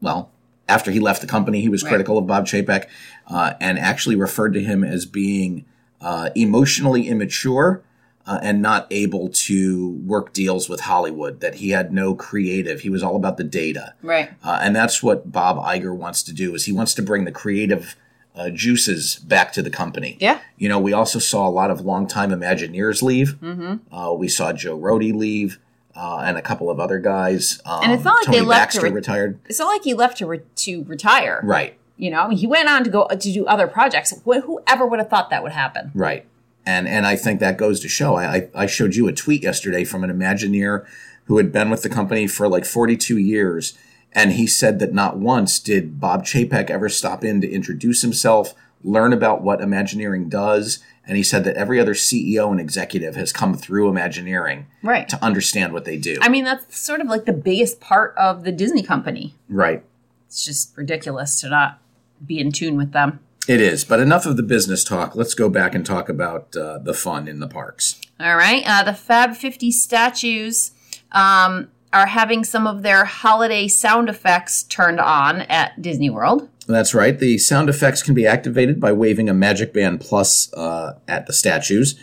well, 0.00 0.30
after 0.68 0.90
he 0.90 1.00
left 1.00 1.20
the 1.20 1.26
company, 1.26 1.60
he 1.60 1.68
was 1.68 1.82
Right. 1.82 1.90
critical 1.90 2.18
of 2.18 2.26
Bob 2.26 2.46
Chapek 2.46 2.86
uh, 3.28 3.54
and 3.60 3.78
actually 3.78 4.16
referred 4.16 4.52
to 4.54 4.60
him 4.62 4.84
as 4.84 5.06
being 5.06 5.64
uh, 6.00 6.30
emotionally 6.34 7.08
immature 7.08 7.82
uh, 8.26 8.38
and 8.42 8.60
not 8.60 8.86
able 8.90 9.28
to 9.30 9.90
work 10.04 10.32
deals 10.32 10.68
with 10.68 10.80
Hollywood. 10.80 11.40
That 11.40 11.56
he 11.56 11.70
had 11.70 11.92
no 11.92 12.14
creative; 12.14 12.80
he 12.80 12.90
was 12.90 13.02
all 13.02 13.16
about 13.16 13.36
the 13.38 13.44
data, 13.44 13.94
Right. 14.02 14.30
uh, 14.44 14.58
and 14.62 14.76
that's 14.76 15.02
what 15.02 15.32
Bob 15.32 15.56
Iger 15.58 15.94
wants 15.96 16.22
to 16.24 16.32
do. 16.34 16.54
Is 16.54 16.66
he 16.66 16.72
wants 16.72 16.92
to 16.94 17.02
bring 17.02 17.24
the 17.24 17.32
creative 17.32 17.96
uh, 18.38 18.50
juices 18.50 19.16
back 19.16 19.52
to 19.52 19.62
the 19.62 19.70
company. 19.70 20.16
Yeah. 20.20 20.38
You 20.56 20.68
know, 20.68 20.78
we 20.78 20.92
also 20.92 21.18
saw 21.18 21.48
a 21.48 21.50
lot 21.50 21.70
of 21.70 21.80
longtime 21.80 22.30
Imagineers 22.30 23.02
leave. 23.02 23.36
Mm-hmm. 23.40 23.94
Uh, 23.94 24.12
we 24.12 24.28
saw 24.28 24.52
Joe 24.52 24.78
Rohde 24.78 25.14
leave. 25.14 25.58
Uh, 25.96 26.20
and 26.24 26.36
a 26.38 26.42
couple 26.42 26.70
of 26.70 26.78
other 26.78 27.00
guys. 27.00 27.60
Um, 27.66 27.82
And 27.82 27.92
it's 27.92 28.04
not 28.04 28.14
like 28.18 28.26
Tony 28.26 28.38
they 28.38 28.44
left 28.44 28.72
to 28.74 28.80
re- 28.82 28.90
retired. 28.90 29.40
It's 29.46 29.58
not 29.58 29.66
like 29.66 29.82
he 29.82 29.94
left 29.94 30.18
to 30.18 30.26
re- 30.26 30.42
to 30.54 30.84
retire. 30.84 31.40
Right. 31.42 31.76
You 31.96 32.12
know, 32.12 32.28
he 32.30 32.46
went 32.46 32.68
on 32.68 32.84
to 32.84 32.90
go 32.90 33.08
to 33.08 33.16
do 33.16 33.44
other 33.46 33.66
projects. 33.66 34.14
Wh- 34.24 34.44
Whoever 34.44 34.86
would 34.86 35.00
have 35.00 35.10
thought 35.10 35.30
that 35.30 35.42
would 35.42 35.50
happen? 35.50 35.90
Right. 35.94 36.24
And 36.64 36.86
and 36.86 37.04
I 37.04 37.16
think 37.16 37.40
that 37.40 37.56
goes 37.56 37.80
to 37.80 37.88
show. 37.88 38.14
I, 38.14 38.24
I 38.36 38.48
I 38.54 38.66
showed 38.66 38.94
you 38.94 39.08
a 39.08 39.12
tweet 39.12 39.42
yesterday 39.42 39.82
from 39.82 40.04
an 40.04 40.10
Imagineer 40.16 40.86
who 41.24 41.38
had 41.38 41.50
been 41.50 41.68
with 41.68 41.82
the 41.82 41.88
company 41.88 42.28
for 42.28 42.46
like 42.48 42.64
42 42.64 43.18
years. 43.18 43.76
And 44.18 44.32
he 44.32 44.46
said 44.48 44.80
that 44.80 44.92
not 44.92 45.16
once 45.18 45.60
did 45.60 46.00
Bob 46.00 46.24
Chapek 46.24 46.70
ever 46.70 46.88
stop 46.88 47.22
in 47.22 47.40
to 47.40 47.48
introduce 47.48 48.02
himself, 48.02 48.52
learn 48.82 49.12
about 49.12 49.42
what 49.42 49.60
Imagineering 49.60 50.28
does. 50.28 50.80
And 51.06 51.16
he 51.16 51.22
said 51.22 51.44
that 51.44 51.56
every 51.56 51.78
other 51.78 51.94
CEO 51.94 52.50
and 52.50 52.58
executive 52.60 53.14
has 53.14 53.32
come 53.32 53.54
through 53.54 53.88
Imagineering 53.88 54.66
Right. 54.82 55.08
to 55.08 55.24
understand 55.24 55.72
what 55.72 55.84
they 55.84 55.96
do. 55.96 56.18
I 56.20 56.28
mean, 56.28 56.44
that's 56.44 56.78
sort 56.78 57.00
of 57.00 57.06
like 57.06 57.26
the 57.26 57.32
biggest 57.32 57.80
part 57.80 58.12
of 58.18 58.42
the 58.42 58.52
Disney 58.52 58.82
company. 58.82 59.34
right. 59.48 59.84
It's 60.26 60.44
just 60.44 60.76
ridiculous 60.76 61.40
to 61.40 61.48
not 61.48 61.78
be 62.26 62.38
in 62.40 62.52
tune 62.52 62.76
with 62.76 62.92
them. 62.92 63.20
It 63.48 63.62
is. 63.62 63.82
But 63.84 64.00
enough 64.00 64.26
of 64.26 64.36
the 64.36 64.42
business 64.42 64.84
talk. 64.84 65.14
Let's 65.16 65.32
go 65.32 65.48
back 65.48 65.74
and 65.74 65.86
talk 65.86 66.10
about 66.10 66.54
uh, 66.54 66.78
the 66.78 66.92
fun 66.92 67.28
in 67.28 67.40
the 67.40 67.48
parks. 67.48 67.98
All 68.20 68.36
right. 68.36 68.62
Uh, 68.66 68.82
the 68.82 68.92
Fab 68.92 69.34
50 69.36 69.70
statues 69.70 70.72
um, 71.12 71.68
are 71.92 72.06
having 72.06 72.44
some 72.44 72.66
of 72.66 72.82
their 72.82 73.04
holiday 73.04 73.68
sound 73.68 74.08
effects 74.08 74.62
turned 74.64 75.00
on 75.00 75.42
at 75.42 75.80
Disney 75.80 76.10
World. 76.10 76.48
That's 76.66 76.92
right. 76.92 77.18
The 77.18 77.38
sound 77.38 77.70
effects 77.70 78.02
can 78.02 78.14
be 78.14 78.26
activated 78.26 78.78
by 78.78 78.92
waving 78.92 79.28
a 79.28 79.34
Magic 79.34 79.72
Band 79.72 80.00
Plus 80.00 80.52
uh, 80.52 80.98
at 81.08 81.26
the 81.26 81.32
statues. 81.32 81.98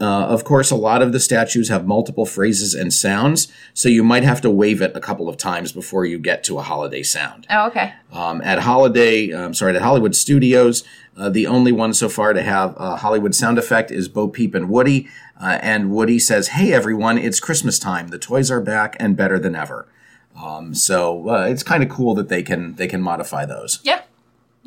Uh, 0.00 0.26
of 0.26 0.44
course, 0.44 0.70
a 0.70 0.76
lot 0.76 1.00
of 1.00 1.12
the 1.12 1.20
statues 1.20 1.68
have 1.70 1.86
multiple 1.86 2.26
phrases 2.26 2.74
and 2.74 2.92
sounds, 2.92 3.48
so 3.72 3.88
you 3.88 4.04
might 4.04 4.24
have 4.24 4.40
to 4.42 4.50
wave 4.50 4.82
it 4.82 4.94
a 4.94 5.00
couple 5.00 5.28
of 5.28 5.38
times 5.38 5.72
before 5.72 6.04
you 6.04 6.18
get 6.18 6.44
to 6.44 6.58
a 6.58 6.62
holiday 6.62 7.02
sound. 7.02 7.46
Oh, 7.48 7.66
okay. 7.68 7.94
Um, 8.12 8.42
at 8.42 8.58
Holiday, 8.58 9.30
I'm 9.30 9.54
sorry, 9.54 9.74
at 9.74 9.80
Hollywood 9.80 10.14
Studios, 10.14 10.84
uh, 11.16 11.30
the 11.30 11.46
only 11.46 11.72
one 11.72 11.94
so 11.94 12.08
far 12.08 12.32
to 12.32 12.42
have 12.42 12.74
a 12.76 12.96
Hollywood 12.96 13.34
sound 13.34 13.58
effect 13.58 13.90
is 13.90 14.08
Bo 14.08 14.28
Peep 14.28 14.54
and 14.54 14.68
Woody. 14.68 15.08
Uh, 15.40 15.58
and 15.62 15.90
Woody 15.90 16.18
says, 16.18 16.48
"Hey 16.48 16.72
everyone, 16.72 17.16
it's 17.18 17.40
Christmas 17.40 17.78
time. 17.78 18.08
The 18.08 18.18
toys 18.18 18.50
are 18.50 18.60
back 18.60 18.96
and 19.00 19.16
better 19.16 19.38
than 19.38 19.54
ever." 19.54 19.86
Um, 20.40 20.74
so 20.74 21.28
uh, 21.28 21.46
it's 21.46 21.62
kind 21.62 21.82
of 21.82 21.88
cool 21.88 22.14
that 22.14 22.28
they 22.28 22.42
can 22.42 22.74
they 22.74 22.86
can 22.86 23.00
modify 23.02 23.46
those. 23.46 23.80
Yeah. 23.82 24.02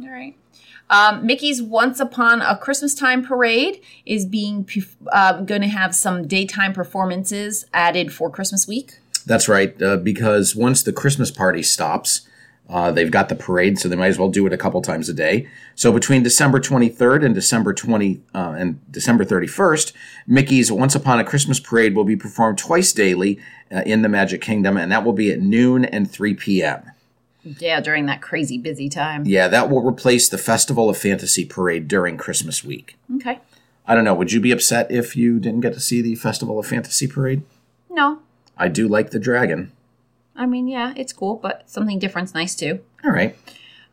All 0.01 0.09
right. 0.09 0.35
Um, 0.89 1.25
Mickey's 1.25 1.61
Once 1.61 1.99
Upon 1.99 2.41
a 2.41 2.57
Christmas 2.57 2.93
Time 2.93 3.23
Parade 3.23 3.81
is 4.05 4.25
being 4.25 4.67
uh, 5.11 5.41
going 5.41 5.61
to 5.61 5.67
have 5.67 5.95
some 5.95 6.27
daytime 6.27 6.73
performances 6.73 7.65
added 7.73 8.13
for 8.13 8.29
Christmas 8.29 8.67
week. 8.67 8.99
That's 9.25 9.47
right, 9.47 9.81
uh, 9.81 9.97
because 9.97 10.55
once 10.55 10.83
the 10.83 10.91
Christmas 10.91 11.31
party 11.31 11.63
stops, 11.63 12.27
Uh, 12.69 12.91
they've 12.91 13.11
got 13.11 13.29
the 13.29 13.35
parade, 13.35 13.77
so 13.77 13.89
they 13.89 13.95
might 13.95 14.07
as 14.07 14.17
well 14.17 14.29
do 14.29 14.47
it 14.47 14.53
a 14.53 14.57
couple 14.57 14.81
times 14.81 15.09
a 15.09 15.13
day. 15.13 15.47
So 15.75 15.91
between 15.91 16.23
December 16.23 16.59
23rd 16.59 17.25
and 17.25 17.35
December 17.35 17.73
20 17.73 18.21
uh, 18.33 18.55
and 18.57 18.79
December 18.91 19.25
31st, 19.25 19.91
Mickey's 20.25 20.71
Once 20.71 20.95
Upon 20.95 21.19
a 21.19 21.25
Christmas 21.25 21.59
Parade 21.59 21.95
will 21.95 22.05
be 22.05 22.15
performed 22.15 22.57
twice 22.57 22.93
daily 22.93 23.39
uh, 23.71 23.81
in 23.85 24.01
the 24.01 24.09
Magic 24.09 24.41
Kingdom, 24.41 24.77
and 24.77 24.91
that 24.91 25.03
will 25.03 25.13
be 25.13 25.31
at 25.31 25.41
noon 25.41 25.83
and 25.85 26.09
3 26.09 26.33
p.m. 26.35 26.91
Yeah, 27.43 27.81
during 27.81 28.05
that 28.05 28.21
crazy 28.21 28.57
busy 28.57 28.87
time. 28.87 29.25
Yeah, 29.25 29.49
that 29.49 29.69
will 29.69 29.85
replace 29.85 30.29
the 30.29 30.37
Festival 30.37 30.89
of 30.89 30.97
Fantasy 30.97 31.45
Parade 31.45 31.89
during 31.89 32.17
Christmas 32.17 32.63
week. 32.63 32.95
Okay. 33.17 33.39
I 33.85 33.95
don't 33.95 34.05
know. 34.05 34.13
Would 34.13 34.31
you 34.31 34.39
be 34.39 34.51
upset 34.51 34.89
if 34.89 35.17
you 35.17 35.39
didn't 35.39 35.59
get 35.59 35.73
to 35.73 35.81
see 35.81 36.01
the 36.01 36.15
Festival 36.15 36.57
of 36.57 36.65
Fantasy 36.65 37.05
Parade? 37.05 37.43
No. 37.89 38.19
I 38.57 38.69
do 38.69 38.87
like 38.87 39.09
the 39.09 39.19
dragon. 39.19 39.73
I 40.35 40.45
mean, 40.45 40.67
yeah, 40.67 40.93
it's 40.95 41.13
cool, 41.13 41.35
but 41.35 41.69
something 41.69 41.99
different's 41.99 42.33
nice 42.33 42.55
too. 42.55 42.79
All 43.03 43.11
right. 43.11 43.35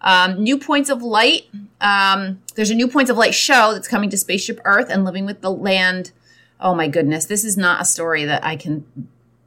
Um, 0.00 0.42
new 0.42 0.58
Points 0.58 0.88
of 0.88 1.02
Light. 1.02 1.46
Um, 1.80 2.40
there's 2.54 2.70
a 2.70 2.74
new 2.74 2.88
Points 2.88 3.10
of 3.10 3.16
Light 3.16 3.34
show 3.34 3.72
that's 3.74 3.88
coming 3.88 4.08
to 4.10 4.16
Spaceship 4.16 4.60
Earth 4.64 4.88
and 4.88 5.04
Living 5.04 5.26
with 5.26 5.42
the 5.42 5.50
Land. 5.50 6.12
Oh 6.58 6.74
my 6.74 6.88
goodness, 6.88 7.26
this 7.26 7.44
is 7.44 7.56
not 7.56 7.80
a 7.80 7.84
story 7.84 8.24
that 8.24 8.44
I 8.44 8.56
can 8.56 8.86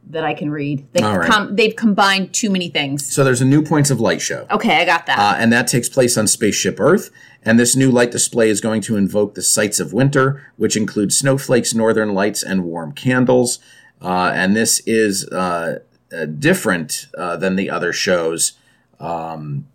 that 0.09 0.23
I 0.23 0.33
can 0.33 0.51
read. 0.51 0.85
They've, 0.91 1.03
All 1.03 1.17
right. 1.19 1.29
com- 1.29 1.55
they've 1.55 1.75
combined 1.75 2.33
too 2.33 2.49
many 2.49 2.69
things. 2.69 3.11
So 3.11 3.23
there's 3.23 3.41
a 3.41 3.45
new 3.45 3.63
Points 3.63 3.89
of 3.89 3.99
Light 4.01 4.21
show. 4.21 4.45
Okay, 4.51 4.81
I 4.81 4.85
got 4.85 5.05
that. 5.05 5.17
Uh, 5.17 5.35
and 5.37 5.51
that 5.53 5.67
takes 5.67 5.87
place 5.89 6.17
on 6.17 6.27
Spaceship 6.27 6.79
Earth. 6.79 7.09
And 7.41 7.59
this 7.59 7.75
new 7.75 7.89
light 7.89 8.11
display 8.11 8.49
is 8.49 8.61
going 8.61 8.81
to 8.81 8.95
invoke 8.95 9.33
the 9.33 9.41
sights 9.41 9.79
of 9.79 9.93
winter, 9.93 10.51
which 10.57 10.75
include 10.75 11.13
snowflakes, 11.13 11.73
northern 11.73 12.13
lights, 12.13 12.43
and 12.43 12.63
warm 12.65 12.91
candles. 12.91 13.59
Uh, 14.01 14.31
and 14.33 14.55
this 14.55 14.81
is 14.85 15.27
uh, 15.29 15.79
different 16.25 17.07
uh, 17.17 17.35
than 17.37 17.55
the 17.55 17.69
other 17.69 17.91
shows 17.93 18.53
um, 18.99 19.67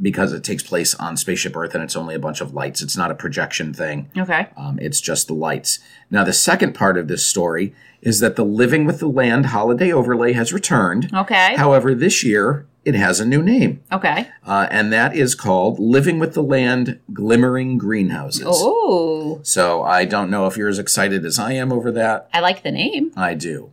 because 0.00 0.32
it 0.32 0.44
takes 0.44 0.62
place 0.62 0.94
on 0.94 1.16
Spaceship 1.16 1.56
Earth 1.56 1.74
and 1.74 1.82
it's 1.82 1.96
only 1.96 2.14
a 2.14 2.18
bunch 2.18 2.40
of 2.40 2.54
lights. 2.54 2.82
It's 2.82 2.96
not 2.96 3.10
a 3.10 3.14
projection 3.14 3.72
thing. 3.74 4.10
okay. 4.16 4.48
Um, 4.56 4.78
it's 4.80 5.00
just 5.00 5.26
the 5.26 5.34
lights. 5.34 5.78
Now, 6.10 6.24
the 6.24 6.32
second 6.32 6.74
part 6.74 6.96
of 6.96 7.08
this 7.08 7.26
story 7.26 7.74
is 8.00 8.20
that 8.20 8.36
the 8.36 8.44
Living 8.44 8.84
with 8.84 9.00
the 9.00 9.08
Land 9.08 9.46
holiday 9.46 9.92
overlay 9.92 10.32
has 10.34 10.52
returned. 10.52 11.10
Okay. 11.12 11.56
However, 11.56 11.94
this 11.94 12.22
year 12.22 12.66
it 12.84 12.94
has 12.94 13.20
a 13.20 13.26
new 13.26 13.42
name, 13.42 13.82
okay. 13.92 14.28
uh, 14.46 14.66
and 14.70 14.90
that 14.92 15.14
is 15.14 15.34
called 15.34 15.78
Living 15.78 16.18
with 16.18 16.32
the 16.32 16.42
Land 16.42 16.98
Glimmering 17.12 17.76
Greenhouses. 17.76 18.46
Oh, 18.46 19.40
So 19.42 19.82
I 19.82 20.06
don't 20.06 20.30
know 20.30 20.46
if 20.46 20.56
you're 20.56 20.68
as 20.70 20.78
excited 20.78 21.26
as 21.26 21.38
I 21.38 21.52
am 21.52 21.70
over 21.70 21.92
that. 21.92 22.30
I 22.32 22.40
like 22.40 22.62
the 22.62 22.70
name, 22.70 23.12
I 23.14 23.34
do. 23.34 23.72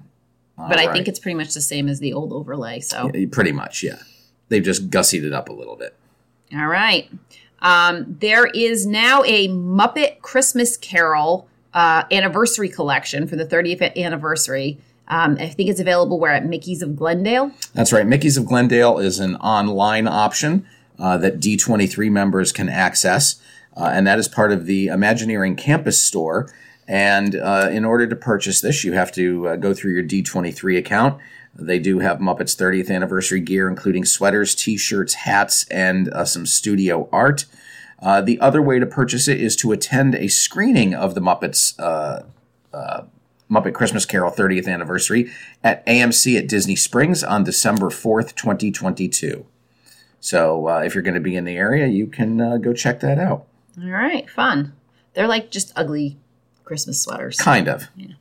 But 0.58 0.80
I 0.80 0.92
think 0.92 1.08
it's 1.08 1.20
pretty 1.20 1.36
much 1.36 1.54
the 1.54 1.62
same 1.62 1.88
as 1.88 2.00
the 2.00 2.14
old 2.14 2.32
overlay. 2.32 2.80
So, 2.80 3.12
it's 3.14 3.34
pretty 3.34 3.52
much, 3.52 3.84
yeah. 3.84 4.00
They've 4.50 4.64
just 4.64 4.90
gussied 4.90 5.24
it 5.24 5.34
up 5.34 5.50
a 5.50 5.54
little 5.54 5.76
bit. 5.76 5.96
all 6.54 6.68
right. 6.68 7.10
Um, 7.62 8.18
there 8.20 8.46
is 8.46 8.86
now 8.86 9.24
a 9.26 9.48
Muppet 9.50 10.22
Christmas 10.22 10.78
Carol 10.78 11.48
uh, 11.74 12.04
anniversary 12.12 12.70
collection 12.70 13.28
for 13.28 13.36
the 13.36 13.46
30th 13.46 13.96
anniversary. 13.98 14.78
Um, 15.08 15.38
I 15.40 15.50
think 15.50 15.70
it's 15.70 15.80
available 15.80 16.20
where 16.20 16.32
at 16.32 16.46
Mickey's 16.46 16.82
of 16.82 16.96
Glendale. 16.96 17.52
That's 17.74 17.92
right. 17.92 18.06
Mickey's 18.06 18.38
of 18.38 18.46
Glendale 18.46 19.00
is 19.00 19.20
an 19.20 19.36
online 19.38 20.08
option 20.08 20.66
uh, 20.98 21.18
that 21.18 21.40
D23 21.40 22.10
members 22.12 22.52
can 22.52 22.70
access, 22.70 23.42
uh, 23.76 23.90
and 23.92 24.08
that 24.08 24.18
is 24.20 24.28
part 24.28 24.52
of 24.52 24.66
the 24.66 24.88
Imagineering 24.88 25.56
Campus 25.56 26.04
store. 26.04 26.52
And 26.88 27.36
uh, 27.36 27.70
in 27.72 27.84
order 27.84 28.08
to 28.08 28.15
purchase 28.15 28.62
this, 28.62 28.84
you 28.84 28.94
have 28.94 29.12
to 29.13 29.48
uh, 29.48 29.56
go 29.56 29.74
through 29.74 29.94
your 29.94 30.04
D23 30.04 30.77
account. 30.77 31.20
They 31.56 31.80
do 31.80 32.00
have 32.00 32.20
Muppets 32.20 32.56
30th 32.56 32.94
anniversary 32.94 33.39
gear, 33.39 33.68
including 33.68 34.06
sweaters, 34.06 34.54
t 34.54 34.77
shirts, 34.77 35.13
hats, 35.13 35.65
and 35.70 36.10
uh, 36.10 36.25
some 36.25 36.46
studio 36.46 37.10
art. 37.12 37.46
Uh, 38.01 38.22
the 38.22 38.39
other 38.39 38.62
way 38.62 38.77
to 38.77 38.86
purchase 38.86 39.27
it 39.27 39.42
is 39.42 39.56
to 39.56 39.72
attend 39.72 40.15
a 40.15 40.27
screening 40.27 40.94
of 40.94 41.15
the 41.15 41.22
Muppets 41.22 41.80
uh, 41.80 42.24
Muppet 43.50 43.74
Christmas 43.74 44.06
Carol 44.06 44.32
30th 44.32 44.68
anniversary 44.68 45.32
at 45.63 45.86
AMC 45.86 46.38
at 46.38 46.48
Disney 46.48 46.75
Springs 46.75 47.24
on 47.24 47.44
December 47.44 47.89
4th, 47.89 48.36
2022. 48.36 49.46
So 50.20 50.68
uh, 50.68 50.80
if 50.80 50.96
you're 50.96 51.04
going 51.04 51.13
to 51.13 51.20
be 51.20 51.36
in 51.36 51.46
the 51.46 51.56
area, 51.56 51.86
you 51.86 52.08
can 52.08 52.42
uh, 52.42 52.58
go 52.58 52.74
check 52.74 53.00
that 53.01 53.20
out. 53.20 53.46
All 53.82 53.89
right, 53.89 54.30
fun. 54.30 54.74
They're 55.13 55.27
like 55.27 55.51
just 55.51 55.72
ugly 55.75 56.18
Christmas 56.66 57.02
sweaters. 57.02 57.38
Kind 57.38 57.68
of. 57.68 57.88
Yeah. 57.96 58.14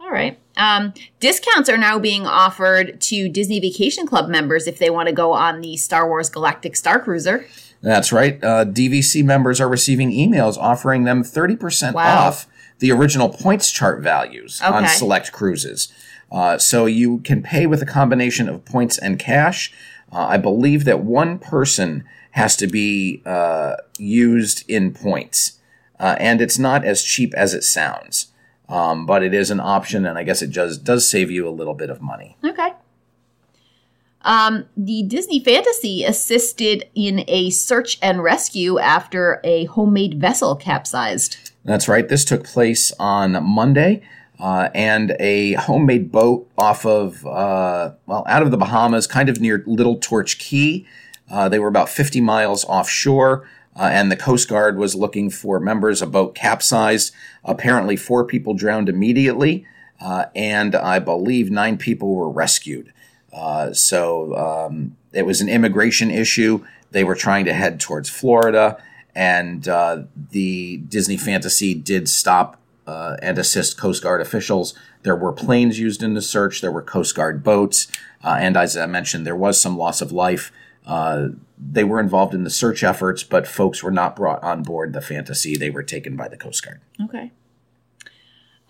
All 0.00 0.10
right. 0.10 0.38
Um, 0.56 0.92
discounts 1.20 1.68
are 1.68 1.78
now 1.78 1.98
being 1.98 2.26
offered 2.26 3.00
to 3.02 3.28
Disney 3.28 3.58
Vacation 3.60 4.06
Club 4.06 4.28
members 4.28 4.66
if 4.66 4.78
they 4.78 4.90
want 4.90 5.08
to 5.08 5.14
go 5.14 5.32
on 5.32 5.60
the 5.60 5.76
Star 5.76 6.06
Wars 6.08 6.28
Galactic 6.28 6.76
Star 6.76 7.00
Cruiser. 7.00 7.46
That's 7.82 8.12
right. 8.12 8.42
Uh, 8.42 8.64
DVC 8.64 9.22
members 9.24 9.60
are 9.60 9.68
receiving 9.68 10.10
emails 10.10 10.56
offering 10.56 11.04
them 11.04 11.22
30% 11.22 11.94
Wow. 11.94 12.26
off 12.28 12.46
the 12.78 12.90
original 12.92 13.28
points 13.28 13.70
chart 13.70 14.02
values 14.02 14.60
on 14.62 14.86
select 14.88 15.32
cruises. 15.32 15.92
Uh, 16.32 16.58
so 16.58 16.86
you 16.86 17.18
can 17.18 17.42
pay 17.42 17.66
with 17.66 17.80
a 17.82 17.86
combination 17.86 18.48
of 18.48 18.64
points 18.64 18.98
and 18.98 19.18
cash. 19.18 19.72
Uh, 20.12 20.26
I 20.26 20.36
believe 20.36 20.84
that 20.84 21.00
one 21.00 21.38
person 21.38 22.04
has 22.32 22.56
to 22.56 22.66
be 22.66 23.22
uh, 23.24 23.76
used 23.98 24.68
in 24.68 24.92
points, 24.92 25.58
uh, 25.98 26.16
and 26.18 26.40
it's 26.40 26.58
not 26.58 26.84
as 26.84 27.02
cheap 27.02 27.34
as 27.34 27.54
it 27.54 27.64
sounds. 27.64 28.28
Um, 28.68 29.04
but 29.04 29.22
it 29.22 29.34
is 29.34 29.50
an 29.50 29.60
option, 29.60 30.06
and 30.06 30.16
I 30.18 30.22
guess 30.22 30.40
it 30.40 30.50
does 30.50 30.78
does 30.78 31.08
save 31.08 31.30
you 31.30 31.46
a 31.46 31.50
little 31.50 31.74
bit 31.74 31.90
of 31.90 32.00
money. 32.00 32.38
Okay. 32.42 32.72
Um, 34.22 34.64
the 34.74 35.02
Disney 35.02 35.38
Fantasy 35.38 36.02
assisted 36.02 36.88
in 36.94 37.24
a 37.28 37.50
search 37.50 37.98
and 38.00 38.22
rescue 38.22 38.78
after 38.78 39.40
a 39.44 39.66
homemade 39.66 40.18
vessel 40.18 40.56
capsized. 40.56 41.52
That's 41.64 41.88
right. 41.88 42.08
This 42.08 42.24
took 42.24 42.44
place 42.44 42.90
on 42.98 43.32
Monday, 43.44 44.02
uh, 44.40 44.70
and 44.74 45.14
a 45.20 45.52
homemade 45.54 46.10
boat 46.10 46.48
off 46.56 46.86
of, 46.86 47.26
uh, 47.26 47.92
well, 48.06 48.24
out 48.26 48.42
of 48.42 48.50
the 48.50 48.56
Bahamas, 48.56 49.06
kind 49.06 49.28
of 49.28 49.40
near 49.40 49.62
Little 49.66 49.96
Torch 49.96 50.38
Key. 50.38 50.86
Uh, 51.30 51.48
they 51.48 51.58
were 51.58 51.68
about 51.68 51.88
50 51.88 52.20
miles 52.20 52.64
offshore, 52.64 53.46
uh, 53.76 53.88
and 53.92 54.10
the 54.10 54.16
Coast 54.16 54.48
Guard 54.48 54.78
was 54.78 54.94
looking 54.94 55.30
for 55.30 55.58
members. 55.58 56.00
A 56.00 56.06
boat 56.06 56.34
capsized. 56.34 57.12
Apparently, 57.44 57.96
four 57.96 58.24
people 58.24 58.54
drowned 58.54 58.88
immediately, 58.88 59.66
uh, 60.00 60.26
and 60.34 60.74
I 60.74 60.98
believe 60.98 61.50
nine 61.50 61.76
people 61.76 62.14
were 62.14 62.30
rescued. 62.30 62.92
Uh, 63.32 63.72
so 63.72 64.36
um, 64.36 64.96
it 65.12 65.26
was 65.26 65.40
an 65.40 65.48
immigration 65.48 66.10
issue. 66.10 66.64
They 66.92 67.04
were 67.04 67.16
trying 67.16 67.44
to 67.46 67.52
head 67.52 67.80
towards 67.80 68.08
Florida, 68.08 68.80
and 69.14 69.66
uh, 69.66 70.04
the 70.30 70.76
Disney 70.76 71.16
Fantasy 71.16 71.74
did 71.74 72.08
stop 72.08 72.60
uh, 72.86 73.16
and 73.20 73.38
assist 73.38 73.78
Coast 73.78 74.02
Guard 74.02 74.20
officials. 74.20 74.74
There 75.02 75.16
were 75.16 75.32
planes 75.32 75.78
used 75.78 76.02
in 76.02 76.14
the 76.14 76.22
search. 76.22 76.60
There 76.60 76.72
were 76.72 76.82
Coast 76.82 77.16
Guard 77.16 77.42
boats, 77.42 77.88
uh, 78.22 78.36
and 78.38 78.56
as 78.56 78.76
I 78.76 78.86
mentioned, 78.86 79.26
there 79.26 79.36
was 79.36 79.60
some 79.60 79.76
loss 79.76 80.00
of 80.00 80.12
life. 80.12 80.52
Uh, 80.84 81.28
they 81.58 81.84
were 81.84 82.00
involved 82.00 82.34
in 82.34 82.44
the 82.44 82.50
search 82.50 82.82
efforts, 82.82 83.22
but 83.22 83.46
folks 83.46 83.82
were 83.82 83.90
not 83.90 84.16
brought 84.16 84.42
on 84.42 84.62
board 84.62 84.92
the 84.92 85.00
Fantasy. 85.00 85.56
They 85.56 85.70
were 85.70 85.82
taken 85.82 86.16
by 86.16 86.28
the 86.28 86.36
Coast 86.36 86.64
Guard. 86.64 86.80
Okay. 87.04 87.32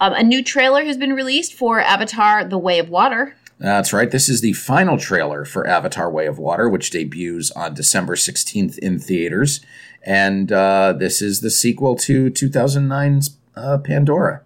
Um, 0.01 0.13
a 0.13 0.23
new 0.23 0.43
trailer 0.43 0.85
has 0.85 0.97
been 0.97 1.13
released 1.13 1.55
for 1.55 1.81
Avatar: 1.81 2.45
The 2.45 2.59
Way 2.59 2.79
of 2.79 2.89
Water. 2.89 3.37
That's 3.59 3.93
right. 3.93 4.11
This 4.11 4.29
is 4.29 4.41
the 4.41 4.53
final 4.53 4.99
trailer 4.99 5.45
for 5.45 5.67
Avatar 5.67 6.11
Way 6.11 6.27
of 6.27 6.39
Water, 6.39 6.69
which 6.69 6.91
debuts 6.91 7.51
on 7.53 7.75
December 7.75 8.17
16th 8.17 8.79
in 8.79 8.99
theaters. 8.99 9.61
And 10.03 10.53
uh, 10.53 10.93
this 10.93 11.23
is 11.23 11.41
the 11.41 11.51
sequel 11.51 11.97
to 11.97 12.31
2009's 12.31 13.37
uh, 13.57 13.79
Pandora. 13.79 14.43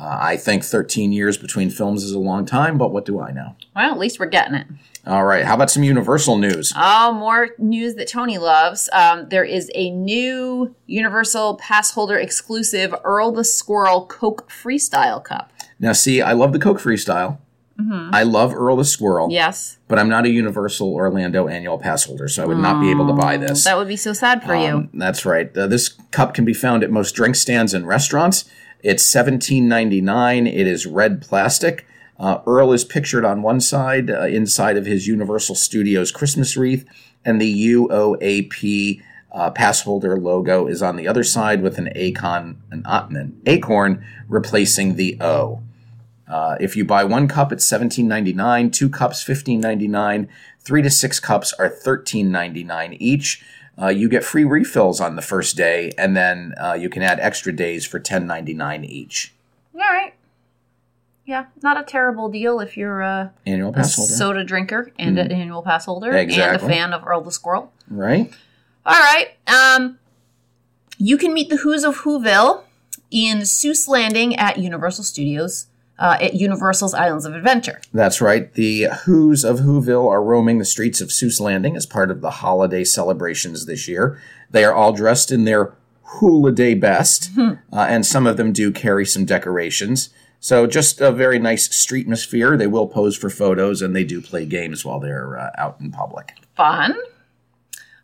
Uh, 0.00 0.16
I 0.20 0.36
think 0.36 0.64
13 0.64 1.12
years 1.12 1.36
between 1.36 1.70
films 1.70 2.04
is 2.04 2.12
a 2.12 2.18
long 2.18 2.46
time, 2.46 2.78
but 2.78 2.92
what 2.92 3.04
do 3.04 3.20
I 3.20 3.32
know? 3.32 3.56
Well, 3.74 3.90
at 3.90 3.98
least 3.98 4.20
we're 4.20 4.26
getting 4.26 4.54
it. 4.54 4.66
All 5.06 5.24
right. 5.24 5.44
How 5.44 5.54
about 5.54 5.70
some 5.70 5.82
Universal 5.82 6.38
news? 6.38 6.72
Oh, 6.76 7.12
more 7.12 7.48
news 7.58 7.94
that 7.96 8.06
Tony 8.08 8.38
loves. 8.38 8.88
Um, 8.92 9.28
there 9.28 9.44
is 9.44 9.70
a 9.74 9.90
new 9.90 10.74
Universal 10.86 11.56
Pass 11.56 11.90
Holder 11.92 12.16
exclusive 12.16 12.94
Earl 13.04 13.32
the 13.32 13.42
Squirrel 13.44 14.06
Coke 14.06 14.48
Freestyle 14.50 15.22
Cup. 15.24 15.52
Now, 15.80 15.92
see, 15.92 16.20
I 16.22 16.32
love 16.32 16.52
the 16.52 16.58
Coke 16.58 16.78
Freestyle. 16.78 17.38
I 18.12 18.24
love 18.24 18.52
Earl 18.52 18.74
the 18.74 18.84
Squirrel, 18.84 19.28
Yes, 19.30 19.78
but 19.86 20.00
I'm 20.00 20.08
not 20.08 20.24
a 20.24 20.28
Universal 20.28 20.92
Orlando 20.92 21.46
annual 21.46 21.78
pass 21.78 22.02
holder, 22.04 22.26
so 22.26 22.42
I 22.42 22.46
would 22.46 22.58
not 22.58 22.80
be 22.80 22.90
able 22.90 23.06
to 23.06 23.12
buy 23.12 23.36
this. 23.36 23.62
that 23.64 23.76
would 23.78 23.86
be 23.86 23.94
so 23.96 24.12
sad 24.12 24.42
for 24.42 24.56
you. 24.56 24.78
Um, 24.78 24.90
that's 24.94 25.24
right. 25.24 25.56
Uh, 25.56 25.68
this 25.68 25.90
cup 26.10 26.34
can 26.34 26.44
be 26.44 26.52
found 26.54 26.82
at 26.82 26.90
most 26.90 27.12
drink 27.14 27.36
stands 27.36 27.72
and 27.74 27.86
restaurants. 27.86 28.50
It's 28.82 29.04
seventeen 29.04 29.68
ninety 29.68 30.00
nine. 30.00 30.46
It 30.46 30.66
is 30.66 30.86
red 30.86 31.20
plastic. 31.20 31.86
Uh, 32.18 32.40
Earl 32.46 32.72
is 32.72 32.84
pictured 32.84 33.24
on 33.24 33.42
one 33.42 33.60
side, 33.60 34.10
uh, 34.10 34.22
inside 34.22 34.76
of 34.76 34.86
his 34.86 35.06
Universal 35.06 35.54
Studios 35.54 36.10
Christmas 36.10 36.56
wreath, 36.56 36.84
and 37.24 37.40
the 37.40 37.66
UOAP 37.74 39.00
uh, 39.32 39.50
pass 39.50 39.82
holder 39.82 40.18
logo 40.18 40.66
is 40.66 40.82
on 40.82 40.96
the 40.96 41.06
other 41.06 41.22
side 41.22 41.62
with 41.62 41.78
an 41.78 41.88
acon, 41.94 42.56
an, 42.70 42.82
an 42.86 43.40
acorn 43.46 44.04
replacing 44.28 44.96
the 44.96 45.16
O. 45.20 45.62
Uh, 46.26 46.56
if 46.60 46.76
you 46.76 46.84
buy 46.84 47.04
one 47.04 47.26
cup, 47.28 47.52
it's 47.52 47.66
seventeen 47.66 48.06
ninety 48.06 48.32
nine. 48.32 48.70
Two 48.70 48.88
cups, 48.88 49.22
fifteen 49.22 49.60
ninety 49.60 49.88
nine. 49.88 50.28
Three 50.60 50.82
to 50.82 50.90
six 50.90 51.18
cups 51.20 51.52
are 51.54 51.68
thirteen 51.68 52.30
ninety 52.30 52.64
nine 52.64 52.94
each. 52.94 53.42
Uh, 53.80 53.88
you 53.88 54.08
get 54.08 54.24
free 54.24 54.44
refills 54.44 55.00
on 55.00 55.14
the 55.16 55.22
first 55.22 55.56
day, 55.56 55.92
and 55.96 56.16
then 56.16 56.52
uh, 56.60 56.72
you 56.72 56.88
can 56.90 57.02
add 57.02 57.20
extra 57.20 57.52
days 57.52 57.86
for 57.86 58.00
ten 58.00 58.26
ninety 58.26 58.54
nine 58.54 58.84
each. 58.84 59.34
All 59.74 59.80
right. 59.80 60.14
Yeah, 61.24 61.44
not 61.62 61.78
a 61.78 61.84
terrible 61.84 62.30
deal 62.30 62.58
if 62.58 62.76
you're 62.76 63.02
a, 63.02 63.34
Annual 63.44 63.74
pass 63.74 63.94
holder, 63.96 64.12
soda 64.14 64.44
drinker 64.44 64.90
and 64.98 65.18
an 65.18 65.30
annual 65.30 65.62
pass 65.62 65.84
holder 65.84 66.10
and 66.10 66.30
a 66.30 66.58
fan 66.58 66.94
of 66.94 67.06
Earl 67.06 67.20
the 67.20 67.30
Squirrel. 67.30 67.70
right? 67.90 68.32
All 68.86 68.94
right. 68.98 69.32
Um, 69.46 69.98
you 70.96 71.18
can 71.18 71.34
meet 71.34 71.50
the 71.50 71.58
Who's 71.58 71.84
of 71.84 71.98
Whoville 71.98 72.62
in 73.10 73.40
Seuss 73.40 73.86
Landing 73.88 74.36
at 74.36 74.56
Universal 74.56 75.04
Studios 75.04 75.66
uh, 75.98 76.16
at 76.20 76.34
Universal's 76.34 76.94
Islands 76.94 77.24
of 77.24 77.34
Adventure. 77.34 77.80
That's 77.92 78.20
right. 78.20 78.52
The 78.54 78.88
Who's 79.04 79.44
of 79.44 79.60
Whoville 79.60 80.08
are 80.08 80.22
roaming 80.22 80.58
the 80.58 80.64
streets 80.64 81.00
of 81.00 81.08
Seuss 81.08 81.40
Landing 81.40 81.76
as 81.76 81.86
part 81.86 82.10
of 82.10 82.20
the 82.20 82.30
holiday 82.30 82.84
celebrations 82.84 83.66
this 83.66 83.88
year. 83.88 84.20
They 84.50 84.64
are 84.64 84.74
all 84.74 84.92
dressed 84.92 85.30
in 85.30 85.44
their 85.44 85.74
hula 86.02 86.52
day 86.52 86.74
best, 86.74 87.30
uh, 87.38 87.52
and 87.72 88.06
some 88.06 88.26
of 88.26 88.36
them 88.36 88.52
do 88.52 88.70
carry 88.70 89.04
some 89.04 89.24
decorations. 89.24 90.10
So 90.40 90.66
just 90.66 91.00
a 91.00 91.10
very 91.10 91.38
nice 91.38 91.74
street 91.74 92.06
atmosphere. 92.06 92.56
They 92.56 92.68
will 92.68 92.86
pose 92.86 93.16
for 93.16 93.28
photos, 93.28 93.82
and 93.82 93.94
they 93.94 94.04
do 94.04 94.20
play 94.20 94.46
games 94.46 94.84
while 94.84 95.00
they're 95.00 95.38
uh, 95.38 95.50
out 95.58 95.80
in 95.80 95.90
public. 95.90 96.34
Fun. 96.56 96.94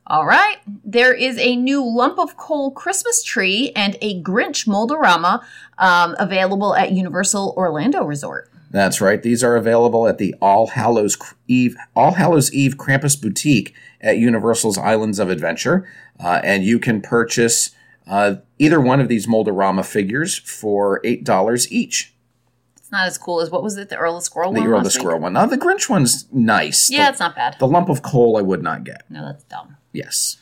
All 0.06 0.26
right. 0.26 0.56
There 0.84 1.14
is 1.14 1.38
a 1.38 1.56
new 1.56 1.82
lump 1.84 2.18
of 2.18 2.36
coal 2.36 2.70
Christmas 2.70 3.22
tree 3.22 3.72
and 3.74 3.96
a 4.02 4.20
Grinch 4.22 4.66
Mold-A-Rama 4.66 5.42
um, 5.78 6.14
available 6.18 6.74
at 6.74 6.92
Universal 6.92 7.54
Orlando 7.56 8.04
Resort. 8.04 8.50
That's 8.70 9.00
right. 9.00 9.22
These 9.22 9.42
are 9.42 9.56
available 9.56 10.06
at 10.08 10.18
the 10.18 10.34
All 10.42 10.66
Hallows 10.66 11.16
Eve 11.48 11.76
All 11.94 12.12
Hallows 12.14 12.52
Eve 12.52 12.76
Krampus 12.76 13.20
Boutique 13.20 13.72
at 14.00 14.18
Universal's 14.18 14.76
Islands 14.76 15.18
of 15.20 15.30
Adventure, 15.30 15.88
uh, 16.22 16.40
and 16.44 16.64
you 16.64 16.78
can 16.80 17.00
purchase 17.00 17.70
uh, 18.06 18.34
either 18.58 18.80
one 18.80 19.00
of 19.00 19.08
these 19.08 19.26
Mold-A-Rama 19.28 19.84
figures 19.84 20.36
for 20.36 21.00
eight 21.04 21.22
dollars 21.24 21.70
each. 21.72 22.14
It's 22.76 22.90
not 22.90 23.06
as 23.06 23.16
cool 23.16 23.40
as 23.40 23.48
what 23.50 23.62
was 23.62 23.76
it, 23.78 23.88
the 23.90 23.96
Earl 23.96 24.16
of 24.16 24.24
Squirrel 24.24 24.52
The 24.52 24.60
one? 24.60 24.68
Earl 24.68 24.78
the 24.80 24.84
last 24.84 24.94
week? 24.96 25.00
Squirrel 25.02 25.20
one. 25.20 25.32
Now 25.34 25.46
the 25.46 25.56
Grinch 25.56 25.88
one's 25.88 26.26
nice. 26.32 26.90
Yeah, 26.90 27.04
The, 27.06 27.10
it's 27.12 27.20
not 27.20 27.36
bad. 27.36 27.56
the 27.60 27.68
lump 27.68 27.88
of 27.88 28.02
coal 28.02 28.36
I 28.36 28.42
would 28.42 28.62
not 28.62 28.82
get. 28.84 29.04
No, 29.08 29.24
that's 29.24 29.44
dumb. 29.44 29.76
Yes. 29.94 30.36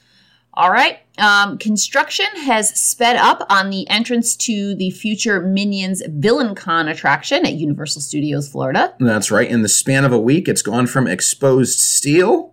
All 0.55 0.71
right. 0.71 0.99
Um, 1.19 1.57
construction 1.57 2.27
has 2.45 2.69
sped 2.79 3.17
up 3.17 3.47
on 3.49 3.71
the 3.71 3.89
entrance 3.89 4.37
to 4.37 4.75
the 4.75 4.91
future 4.91 5.41
Minions 5.41 6.03
Villain 6.09 6.55
Con 6.55 6.89
attraction 6.89 7.47
at 7.47 7.55
Universal 7.55 8.03
Studios 8.03 8.49
Florida. 8.51 8.95
That's 8.99 9.31
right. 9.31 9.49
In 9.49 9.63
the 9.63 9.69
span 9.69 10.05
of 10.05 10.13
a 10.13 10.19
week, 10.19 10.49
it's 10.49 10.61
gone 10.63 10.87
from 10.87 11.07
exposed 11.07 11.79
steel 11.79 12.53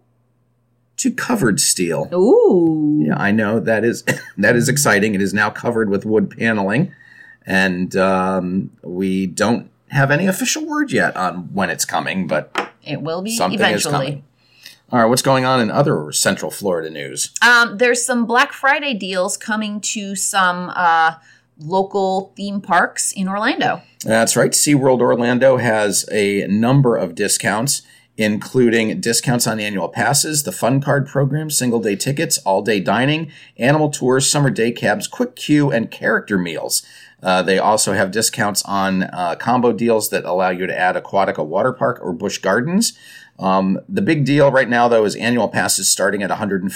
to 0.98 1.12
covered 1.12 1.60
steel. 1.60 2.08
Ooh. 2.14 3.04
Yeah, 3.06 3.18
I 3.18 3.32
know 3.32 3.60
that 3.60 3.84
is 3.84 4.04
that 4.38 4.56
is 4.56 4.70
exciting. 4.70 5.14
It 5.16 5.22
is 5.22 5.34
now 5.34 5.50
covered 5.50 5.90
with 5.90 6.06
wood 6.06 6.30
paneling, 6.30 6.94
and 7.46 7.96
um, 7.98 8.70
we 8.82 9.26
don't 9.26 9.70
have 9.90 10.12
any 10.12 10.28
official 10.28 10.66
word 10.66 10.92
yet 10.92 11.18
on 11.18 11.54
when 11.54 11.70
it's 11.70 11.84
coming. 11.86 12.28
But 12.28 12.72
It 12.84 13.02
will 13.02 13.22
be 13.22 13.36
something 13.36 13.60
is 13.60 13.86
eventually. 13.86 13.92
coming. 13.92 14.24
All 14.92 15.00
right, 15.00 15.06
what's 15.06 15.22
going 15.22 15.46
on 15.46 15.62
in 15.62 15.70
other 15.70 16.12
Central 16.12 16.50
Florida 16.50 16.90
news? 16.90 17.32
Um, 17.44 17.78
there's 17.78 18.04
some 18.04 18.26
Black 18.26 18.54
Friday 18.54 18.96
deals 18.96 19.38
coming 19.38 19.82
to 19.82 20.16
some 20.16 20.72
uh, 20.76 21.16
local 21.60 22.34
theme 22.36 22.60
parks 22.60 23.12
in 23.12 23.28
Orlando. 23.28 23.84
That's 24.04 24.36
right. 24.36 24.52
SeaWorld 24.52 25.00
Orlando 25.00 25.58
has 25.58 26.10
a 26.12 26.48
number 26.48 26.98
of 26.98 27.14
discounts, 27.14 27.84
including 28.18 29.00
discounts 29.00 29.46
on 29.46 29.60
annual 29.60 29.90
passes, 29.90 30.42
the 30.42 30.52
Fun 30.52 30.82
Card 30.82 31.06
program, 31.08 31.52
single 31.52 31.80
day 31.80 31.96
tickets, 31.96 32.40
all 32.40 32.64
day 32.64 32.80
dining, 32.80 33.32
animal 33.58 33.92
tours, 33.92 34.28
summer 34.28 34.50
day 34.50 34.72
cabs, 34.72 35.08
quick 35.08 35.36
queue, 35.36 35.70
and 35.72 35.92
character 35.92 36.40
meals. 36.40 36.84
Uh, 37.22 37.44
they 37.44 37.60
also 37.60 37.94
have 37.94 38.12
discounts 38.12 38.64
on 38.64 39.04
uh, 39.04 39.36
combo 39.36 39.72
deals 39.72 40.10
that 40.10 40.26
allow 40.26 40.50
you 40.50 40.66
to 40.66 40.78
add 40.78 40.96
Aquatica 40.96 41.46
Water 41.46 41.74
Park 41.74 42.00
or 42.02 42.14
Busch 42.14 42.40
Gardens. 42.40 42.98
Um, 43.40 43.80
the 43.88 44.02
big 44.02 44.26
deal 44.26 44.52
right 44.52 44.70
now, 44.70 44.88
though, 44.88 45.06
is 45.06 45.16
annual 45.16 45.48
passes 45.48 45.90
starting 45.90 46.22
at 46.22 46.30
$150. 46.30 46.70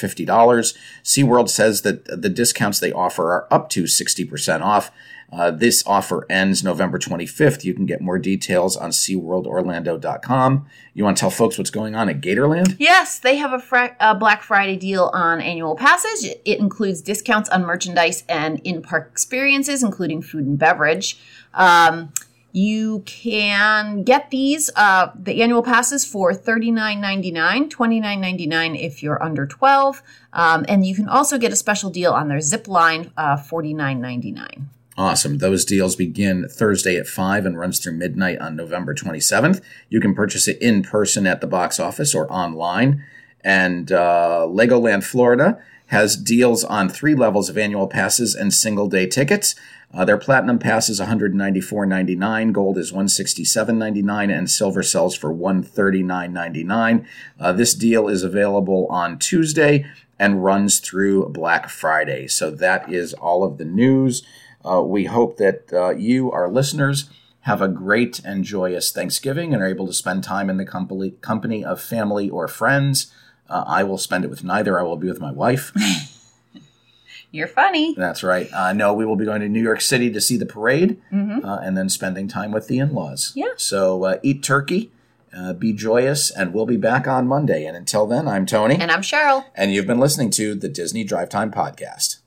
SeaWorld 1.03 1.49
says 1.49 1.81
that 1.81 2.05
the 2.05 2.29
discounts 2.29 2.79
they 2.79 2.91
offer 2.91 3.33
are 3.33 3.47
up 3.51 3.69
to 3.71 3.83
60% 3.83 4.61
off. 4.61 4.91
Uh, 5.31 5.49
this 5.49 5.83
offer 5.87 6.27
ends 6.29 6.63
November 6.63 6.99
25th. 6.99 7.63
You 7.63 7.73
can 7.73 7.87
get 7.87 8.01
more 8.01 8.19
details 8.19 8.77
on 8.77 8.91
SeaWorldOrlando.com. 8.91 10.67
You 10.93 11.03
want 11.03 11.17
to 11.17 11.21
tell 11.21 11.31
folks 11.31 11.57
what's 11.57 11.71
going 11.71 11.95
on 11.95 12.07
at 12.07 12.21
Gatorland? 12.21 12.75
Yes, 12.77 13.17
they 13.17 13.37
have 13.37 13.51
a, 13.51 13.59
fri- 13.59 13.95
a 13.99 14.13
Black 14.13 14.43
Friday 14.43 14.77
deal 14.77 15.09
on 15.11 15.41
annual 15.41 15.75
passes. 15.75 16.23
It 16.23 16.41
it 16.45 16.59
includes 16.59 17.01
discounts 17.01 17.49
on 17.49 17.65
merchandise 17.65 18.23
and 18.29 18.61
in 18.63 18.83
park 18.83 19.09
experiences, 19.11 19.81
including 19.81 20.21
food 20.21 20.45
and 20.45 20.59
beverage. 20.59 21.19
Um, 21.55 22.13
you 22.53 23.01
can 23.07 24.03
get 24.03 24.29
these, 24.29 24.69
uh, 24.75 25.09
the 25.15 25.41
annual 25.41 25.63
passes 25.63 26.05
for 26.05 26.31
$39.99, 26.31 27.69
$29.99 27.69 28.79
if 28.79 29.01
you're 29.01 29.21
under 29.21 29.47
12. 29.47 30.03
Um, 30.31 30.63
and 30.69 30.85
you 30.85 30.95
can 30.95 31.09
also 31.09 31.39
get 31.39 31.51
a 31.51 31.55
special 31.55 31.89
deal 31.89 32.13
on 32.13 32.27
their 32.27 32.39
zip 32.39 32.67
line, 32.67 33.11
uh, 33.17 33.37
$49.99. 33.37 34.67
Awesome. 34.95 35.39
Those 35.39 35.65
deals 35.65 35.95
begin 35.95 36.47
Thursday 36.47 36.95
at 36.95 37.07
5 37.07 37.47
and 37.47 37.57
runs 37.57 37.79
through 37.79 37.93
midnight 37.93 38.37
on 38.37 38.55
November 38.55 38.93
27th. 38.93 39.59
You 39.89 39.99
can 39.99 40.13
purchase 40.13 40.47
it 40.47 40.61
in 40.61 40.83
person 40.83 41.25
at 41.25 41.41
the 41.41 41.47
box 41.47 41.79
office 41.79 42.13
or 42.13 42.31
online. 42.31 43.03
And 43.43 43.91
uh, 43.91 44.45
Legoland 44.47 45.03
Florida 45.03 45.59
has 45.93 46.17
deals 46.17 46.63
on 46.63 46.89
three 46.89 47.13
levels 47.13 47.49
of 47.49 47.57
annual 47.57 47.87
passes 47.87 48.33
and 48.33 48.51
single 48.51 48.89
day 48.89 49.05
tickets. 49.05 49.53
Uh, 49.93 50.03
their 50.03 50.17
platinum 50.17 50.57
pass 50.57 50.89
is 50.89 50.99
$194.99, 50.99 52.51
gold 52.51 52.79
is 52.79 52.91
$167.99, 52.91 54.35
and 54.35 54.49
silver 54.49 54.81
sells 54.81 55.15
for 55.15 55.31
$139.99. 55.31 57.05
Uh, 57.39 57.53
this 57.53 57.75
deal 57.75 58.07
is 58.07 58.23
available 58.23 58.87
on 58.89 59.19
Tuesday 59.19 59.85
and 60.17 60.43
runs 60.43 60.79
through 60.79 61.29
Black 61.29 61.69
Friday. 61.69 62.25
So 62.27 62.49
that 62.49 62.91
is 62.91 63.13
all 63.13 63.43
of 63.43 63.59
the 63.59 63.65
news. 63.65 64.23
Uh, 64.65 64.81
we 64.81 65.05
hope 65.05 65.37
that 65.37 65.71
uh, 65.71 65.91
you, 65.91 66.31
our 66.31 66.49
listeners, 66.49 67.07
have 67.41 67.61
a 67.61 67.67
great 67.67 68.19
and 68.25 68.43
joyous 68.43 68.91
Thanksgiving 68.91 69.53
and 69.53 69.61
are 69.61 69.67
able 69.67 69.85
to 69.85 69.93
spend 69.93 70.23
time 70.23 70.49
in 70.49 70.57
the 70.57 70.65
company, 70.65 71.11
company 71.21 71.63
of 71.63 71.79
family 71.79 72.31
or 72.31 72.47
friends. 72.47 73.13
Uh, 73.49 73.63
I 73.67 73.83
will 73.83 73.97
spend 73.97 74.23
it 74.23 74.29
with 74.29 74.43
neither. 74.43 74.79
I 74.79 74.83
will 74.83 74.97
be 74.97 75.07
with 75.07 75.19
my 75.19 75.31
wife. 75.31 75.71
You're 77.31 77.47
funny. 77.47 77.95
That's 77.95 78.21
right. 78.23 78.47
Uh, 78.53 78.73
no, 78.73 78.93
we 78.93 79.05
will 79.05 79.15
be 79.15 79.25
going 79.25 79.41
to 79.41 79.49
New 79.49 79.61
York 79.61 79.81
City 79.81 80.11
to 80.11 80.21
see 80.21 80.37
the 80.37 80.45
parade 80.45 81.01
uh, 81.11 81.59
and 81.63 81.75
then 81.75 81.89
spending 81.89 82.27
time 82.27 82.51
with 82.51 82.67
the 82.67 82.77
in 82.77 82.93
laws. 82.93 83.31
Yeah. 83.35 83.53
So 83.57 84.03
uh, 84.03 84.19
eat 84.21 84.43
turkey, 84.43 84.91
uh, 85.35 85.53
be 85.53 85.73
joyous, 85.73 86.29
and 86.29 86.53
we'll 86.53 86.67
be 86.67 86.77
back 86.77 87.07
on 87.07 87.27
Monday. 87.27 87.65
And 87.65 87.75
until 87.75 88.05
then, 88.05 88.27
I'm 88.27 88.45
Tony. 88.45 88.75
And 88.79 88.91
I'm 88.91 89.01
Cheryl. 89.01 89.45
and 89.55 89.73
you've 89.73 89.87
been 89.87 89.99
listening 89.99 90.29
to 90.31 90.53
the 90.53 90.69
Disney 90.69 91.03
Drive 91.03 91.29
Time 91.29 91.51
Podcast. 91.51 92.17